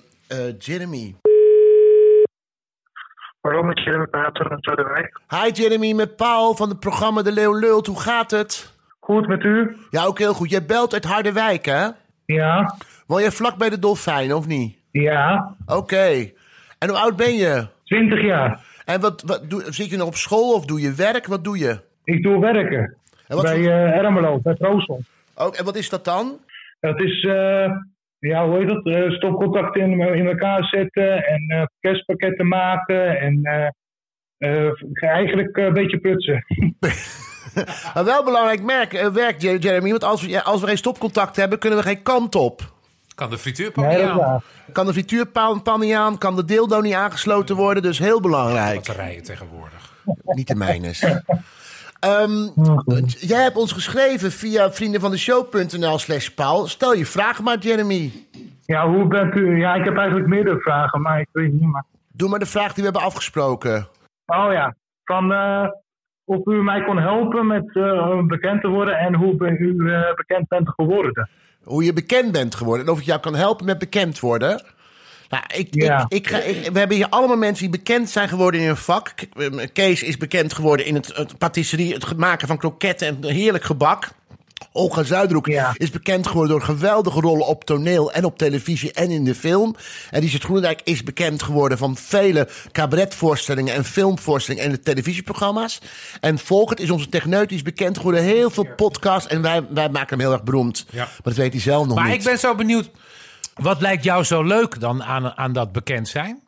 [0.59, 1.15] Jeremy.
[3.41, 5.19] Waarom met Jeremy praten en Zuiderwijk?
[5.29, 7.87] Hi Jeremy, met Paul van het programma De Leeuw Lult.
[7.87, 8.73] Hoe gaat het?
[8.99, 9.75] Goed met u?
[9.89, 10.49] Ja, ook heel goed.
[10.49, 11.87] Jij belt uit Harderwijk, hè?
[12.25, 12.75] Ja.
[13.07, 14.77] Woon je vlak bij de Dolfijn, of niet?
[14.91, 15.55] Ja.
[15.65, 16.31] Oké.
[16.79, 17.67] En hoe oud ben je?
[17.83, 18.59] 20 jaar.
[18.85, 21.25] En wat, wat doe, zit je nog op school of doe je werk?
[21.27, 21.79] Wat doe je?
[22.03, 22.95] Ik doe werken.
[23.27, 25.01] Bij voor- eh Ermelo, bij Troosel.
[25.35, 26.39] ook, en wat is dat dan?
[26.79, 27.71] Dat is, eh,
[28.19, 28.85] ja, hoe heet dat?
[28.85, 33.67] Eh, stopcontacten in, in elkaar zetten en eh kerstpakketten maken en eh,
[34.37, 36.45] eh, eigenlijk eh, een beetje prutsen.
[37.93, 39.89] Maar wel belangrijk merk, werk, Jer- Jeremy.
[39.89, 42.61] Want als we, ja, als we geen stopcontact hebben, kunnen we geen kant op.
[43.15, 44.41] Kan de frituurpan Nee, niet aan.
[44.71, 47.83] Kan de frituurpan niet aan, kan de dildo niet aangesloten worden.
[47.83, 48.75] Dus heel belangrijk.
[48.75, 49.93] Batterijen tegenwoordig.
[50.25, 51.03] Niet de mijnes.
[51.99, 52.47] Ehm,
[53.19, 56.67] jij hebt ons geschreven via vriendenvandeshow.nl slash Paul.
[56.67, 58.11] Stel je vraag maar, Jeremy.
[58.65, 59.57] Ja, hoe bent u?
[59.57, 61.83] Ja, ik heb eigenlijk meerdere vragen, maar ik weet niet meer.
[62.11, 63.87] Doe maar de vraag die we hebben afgesproken.
[64.25, 65.69] Oh ja, van eh,
[66.25, 70.47] of u mij kon helpen met eh, bekend te worden en hoe u eh, bekend
[70.47, 71.29] bent geworden.
[71.63, 72.85] Hoe je bekend bent geworden.
[72.85, 74.61] En of ik jou kan helpen met bekend worden.
[75.29, 76.05] Nou, ik, Ja.
[76.07, 78.77] ik, ik, ga, ik- we hebben hier allemaal mensen die bekend zijn geworden in een
[78.77, 79.13] vak.
[79.73, 84.09] Kees is bekend geworden in het, het patisserie, het maken van kroketten en heerlijk gebak.
[84.71, 85.73] Olga Zuiderhoek Ja.
[85.77, 89.75] is bekend geworden door geweldige rollen op toneel en op televisie en in de film.
[90.09, 95.79] En Richard Groenendijk is bekend geworden van vele cabaretvoorstellingen en filmvoorstellingen en de televisieprogramma's.
[96.21, 99.89] En Volkert is onze techneut, die is bekend geworden, heel veel podcasts en wij, wij
[99.89, 100.85] maken hem heel erg beroemd.
[100.89, 100.97] Ja.
[101.03, 102.15] Maar dat weet hij zelf nog Maar niet.
[102.15, 102.89] ik ben zo benieuwd.
[103.61, 106.39] Wat lijkt jou zo leuk dan aan, aan dat bekend zijn?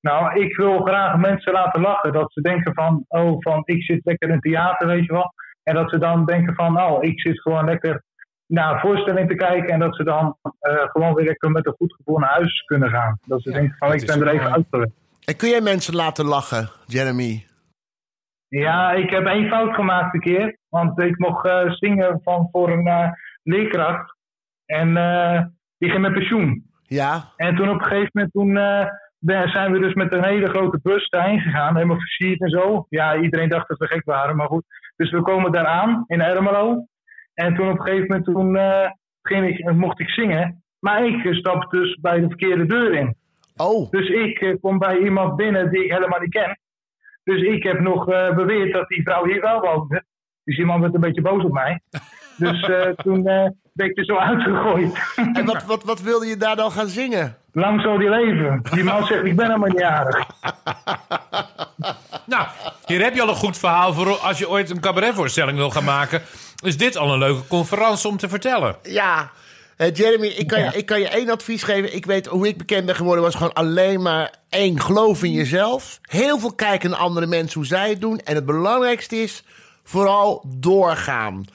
[0.00, 2.12] Nou, ik wil graag mensen laten lachen.
[2.12, 5.32] Dat ze denken van, oh, van ik zit lekker in theater, weet je wel.
[5.62, 8.02] En dat ze dan denken van, nou, ik zit gewoon lekker
[8.46, 9.68] naar een voorstelling te kijken.
[9.68, 12.90] En dat ze dan eh, gewoon weer lekker met een goed gevoel naar huis kunnen
[12.90, 13.18] gaan.
[13.26, 14.92] Dat ze denken van, ik ben er even uit geweest.
[15.24, 17.46] En kun jij mensen laten lachen, Jeremy?
[18.48, 20.58] Ja, ik heb één fout gemaakt een keer.
[20.68, 23.10] Want ik mocht eh, zingen van, voor een eh,
[23.42, 24.16] leerkracht.
[24.66, 25.42] En eh,
[25.84, 26.64] die ging met pensioen.
[26.82, 27.32] Ja?
[27.36, 30.78] En toen op een gegeven moment toen, eh, zijn we dus met een hele grote
[30.82, 31.74] bus daarheen gegaan.
[31.74, 32.86] Helemaal versierd en zo.
[32.88, 34.64] Ja, iedereen dacht dat we gek waren, maar goed.
[34.96, 36.86] Dus we komen daar aan in Ermelo.
[37.34, 38.90] En toen op een gegeven moment toen, eh,
[39.22, 40.62] ging ik, mocht ik zingen.
[40.78, 43.14] Maar ik eh, stapte dus bij de verkeerde deur in.
[43.56, 43.90] Oh.
[43.90, 46.58] Dus ik eh, kom bij iemand binnen die ik helemaal niet ken.
[47.24, 50.04] Dus ik heb nog eh, beweerd dat die vrouw hier wel woonde.
[50.44, 51.80] Dus die man werd een beetje boos op mij.
[52.36, 54.98] Dus eh, toen eh, ben ik er zo uitgegooid.
[55.32, 57.36] En wat, wat, wat wilde je daar dan gaan zingen?
[57.52, 58.62] Lang zo die leven.
[58.70, 60.26] Die man zegt, ik ben helemaal niet jarig.
[62.26, 62.46] Nou,
[62.86, 65.84] hier heb je al een goed verhaal voor als je ooit een cabaretvoorstelling wil gaan
[65.84, 66.22] maken.
[66.62, 68.76] Is dit al een leuke conferentie om te vertellen?
[68.82, 69.30] Ja.
[69.76, 71.94] Eh, Jeremy, ik kan, je, ik kan je één advies geven.
[71.94, 73.24] Ik weet hoe ik bekend ben geworden.
[73.24, 74.80] was gewoon alleen maar één.
[74.80, 75.98] Geloof in jezelf.
[76.02, 78.18] Heel veel kijken naar andere mensen hoe zij het doen.
[78.18, 79.44] En het belangrijkste is
[79.82, 81.46] vooral doorgaan.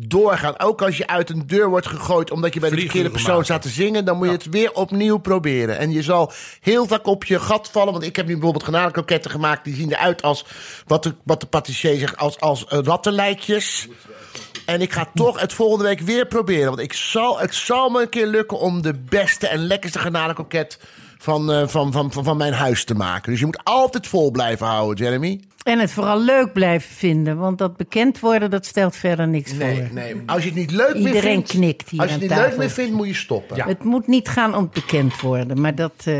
[0.00, 0.60] Doorgaan.
[0.60, 3.62] Ook als je uit een deur wordt gegooid omdat je bij de verkeerde persoon staat
[3.62, 5.78] te zingen, dan moet je het weer opnieuw proberen.
[5.78, 7.92] En je zal heel vaak op je gat vallen.
[7.92, 9.64] Want ik heb nu bijvoorbeeld garnalenkoketten gemaakt.
[9.64, 10.44] Die zien eruit als
[10.86, 13.88] wat de, wat de patissier zegt, als, als rattenlijkjes.
[14.66, 16.66] En ik ga toch het volgende week weer proberen.
[16.66, 20.78] Want ik zal, het zal me een keer lukken om de beste en lekkerste garnalenkoket
[21.18, 23.30] van, eh, van, van, van, van mijn huis te maken.
[23.30, 25.40] Dus je moet altijd vol blijven houden, Jeremy.
[25.62, 29.74] En het vooral leuk blijven vinden, want dat bekend worden, dat stelt verder niks Nee,
[29.76, 29.88] voor.
[29.94, 30.14] nee.
[30.26, 31.48] Als je het niet leuk meer Iedereen vindt...
[31.50, 32.48] knikt hier Als je het niet tafel.
[32.48, 33.60] leuk meer vindt, moet je stoppen.
[33.62, 36.14] Het moet niet gaan om het bekend worden, maar dat, eh,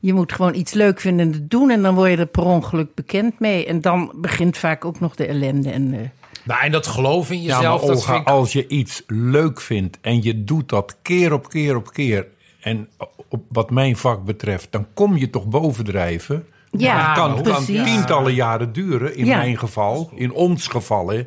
[0.00, 2.94] je moet gewoon iets leuk vinden en doen en dan word je er per ongeluk
[2.94, 3.66] bekend mee.
[3.66, 5.70] En dan begint vaak ook nog de ellende.
[5.70, 5.98] En, eh,
[6.44, 8.28] Nou, en dat geloof in Ja, jezelf, maar Olga, vind ik...
[8.28, 12.26] als je iets leuk vindt en je doet dat keer op keer op keer...
[12.60, 12.88] en
[13.28, 16.46] op wat mijn vak betreft, dan kom je toch bovendrijven...
[16.72, 19.36] Ja, het kan, kan tientallen jaren duren, in Ja.
[19.36, 21.08] mijn geval, in ons geval.
[21.08, 21.24] Hè,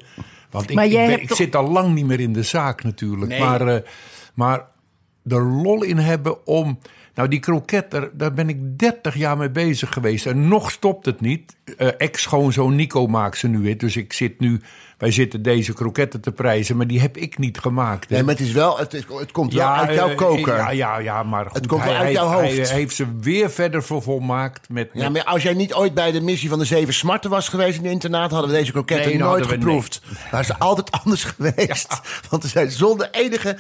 [0.52, 2.44] Want ik, ik, jij ben- hebt ik toch- zit al lang niet meer in de
[2.44, 3.32] zaak natuurlijk.
[3.32, 3.40] Nee.
[3.40, 3.82] Maar, eh,
[4.34, 4.66] maar
[5.28, 6.80] er lol in hebben om...
[7.16, 10.26] Nou, die kroket, daar, daar ben ik 30 jaar mee bezig geweest.
[10.26, 11.56] En nog stopt het niet.
[11.78, 13.78] Eh Ex-schoonzoon Nico maakt ze nu weer.
[13.78, 14.62] Dus ik zit nu...
[15.04, 18.10] Wij zitten deze kroketten te prijzen, maar die heb ik niet gemaakt.
[18.10, 18.16] hè.
[18.16, 20.56] Nee, maar het is wel, het, is- het komt wel uit jouw eh, koker.
[20.56, 22.72] Ja, ja, ja, maar goed, komt wel hij, uit hij- jouw hij hoofd.
[22.72, 24.89] heeft ze weer verder vervolmaakt met...
[24.93, 27.78] Ja, maar als jij niet ooit bij de missie van de zeven smarten was geweest
[27.78, 30.01] in het internaat, hadden we deze kroketten Nee, nooit geproefd.
[30.32, 31.99] Maar ze altijd anders geweest.
[32.30, 33.58] Want ze zijn zonder enige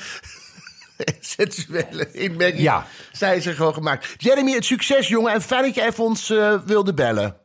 [1.19, 2.61] seksuele inmerking.
[2.63, 2.85] Ja.
[3.11, 4.13] Zijn ze gewoon gemaakt.
[4.17, 5.33] Jeremy, het succes, jongen.
[5.33, 7.35] En fijn dat je even ons eh, wilde bellen.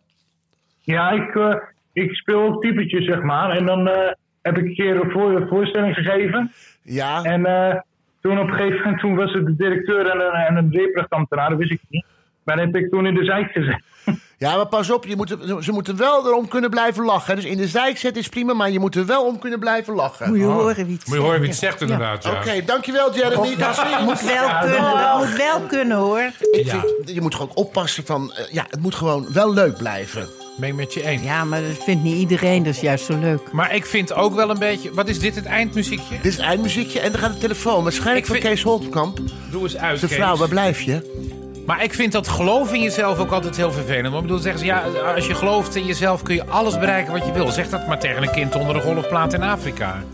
[0.80, 1.54] Ja, ik, eh,
[2.02, 3.50] ik speel ook typetjes, zeg maar.
[3.50, 6.52] En dan eh, heb ik een keer een, voor, een voorstelling gegeven.
[6.82, 7.22] Ja.
[7.22, 7.74] En eh,
[8.20, 11.58] toen op een gegeven moment toen was het de directeur en een, en een dat
[11.58, 12.04] wist ik niet.
[12.42, 13.82] Maar dat heb ik toen in de zijk gezet.
[14.38, 17.34] Ja, maar pas op, je moet, ze moeten wel erom kunnen blijven lachen.
[17.36, 19.94] Dus in de zijk zetten is prima, maar je moet er wel om kunnen blijven
[19.94, 20.28] lachen.
[20.28, 22.30] Moet je horen wie het Moet je horen wie het zegt inderdaad, ja.
[22.32, 23.56] Oké, dankjewel Jeremy.
[23.56, 26.30] Dat is weer- Moet wel kunnen, moet wel kunnen hoor.
[26.50, 26.80] Ik Ja.
[26.80, 28.32] vind, je moet gewoon oppassen van...
[28.32, 30.28] eh, ja, het moet gewoon wel leuk blijven.
[30.58, 31.22] Ben ik met je eens.
[31.22, 33.52] Ja, maar dat vindt niet iedereen, dat is juist zo leuk.
[33.52, 34.90] Maar ik vind ook wel een beetje...
[34.94, 36.14] Wat is dit, het eindmuziekje?
[36.16, 37.82] Dit is het eindmuziekje en dan gaat de telefoon.
[37.82, 39.18] Waarschijnlijk Ik van vind- Kees Holtkamp.
[39.50, 40.16] Doe eens uit, De Kees.
[40.16, 41.26] vrouw, waar blijf je?
[41.66, 44.02] Maar ik vind dat geloof in jezelf ook altijd heel vervelend.
[44.04, 44.82] Want ik bedoel, zeggen ze, ja,
[45.14, 47.50] als je gelooft in jezelf kun je alles bereiken wat je wil.
[47.50, 50.04] Zeg dat maar tegen een kind onder de golfplaat in Afrika.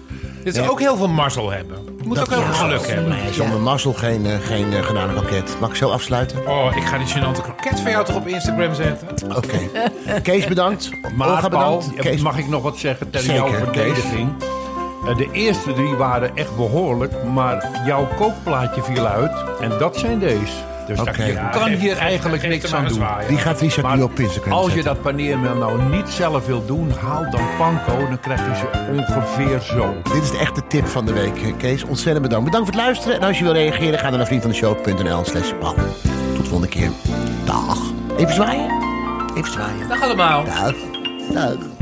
[0.44, 0.68] Dit is Ja.
[0.68, 1.76] ook heel veel mazzel hebben.
[2.00, 3.16] Je moet ook heel veel geluk hebben.
[3.34, 5.56] Zonder mazzel geen, eh, geen bananenpakket.
[5.60, 6.46] Mag ik zo afsluiten?
[6.48, 9.36] Oh, ik ga die gênante kroket van jou toch op Instagram zetten?
[9.36, 9.58] Oké.
[10.22, 10.90] Kees bedankt.
[11.16, 12.00] Maar Olga Paul, bedankt.
[12.00, 14.32] Kees, mag ik nog wat zeggen ter Zeker, jouw verdediging?
[15.08, 19.32] Eh, De eerste drie waren echt behoorlijk, maar jouw kookplaatje viel uit.
[19.60, 20.52] En dat zijn deze.
[20.86, 23.02] Dus daar- je kan hier geef- eigenlijk geef niks aan doen.
[23.28, 26.90] die gaat Richard nu op Instagram Als je dat paneermeel nou niet zelf wilt doen,
[27.00, 27.98] haal dan panko.
[28.08, 29.94] Dan krijg je ze ongeveer zo.
[30.12, 31.84] Dit is de echte tip van de week, eh, Kees.
[31.84, 32.44] Ontzettend bedankt.
[32.44, 33.20] Bedankt voor het luisteren.
[33.20, 35.74] En als je wil reageren, ga dan naar vriendvandeshow.nl slash Paul.
[35.74, 36.90] Tot de volgende keer.
[37.44, 37.78] Dag.
[38.16, 38.70] Even zwaaien.
[39.36, 39.88] Even zwaaien.
[39.88, 40.44] Dag allemaal.
[40.44, 40.74] Dag.
[41.32, 41.73] Dag.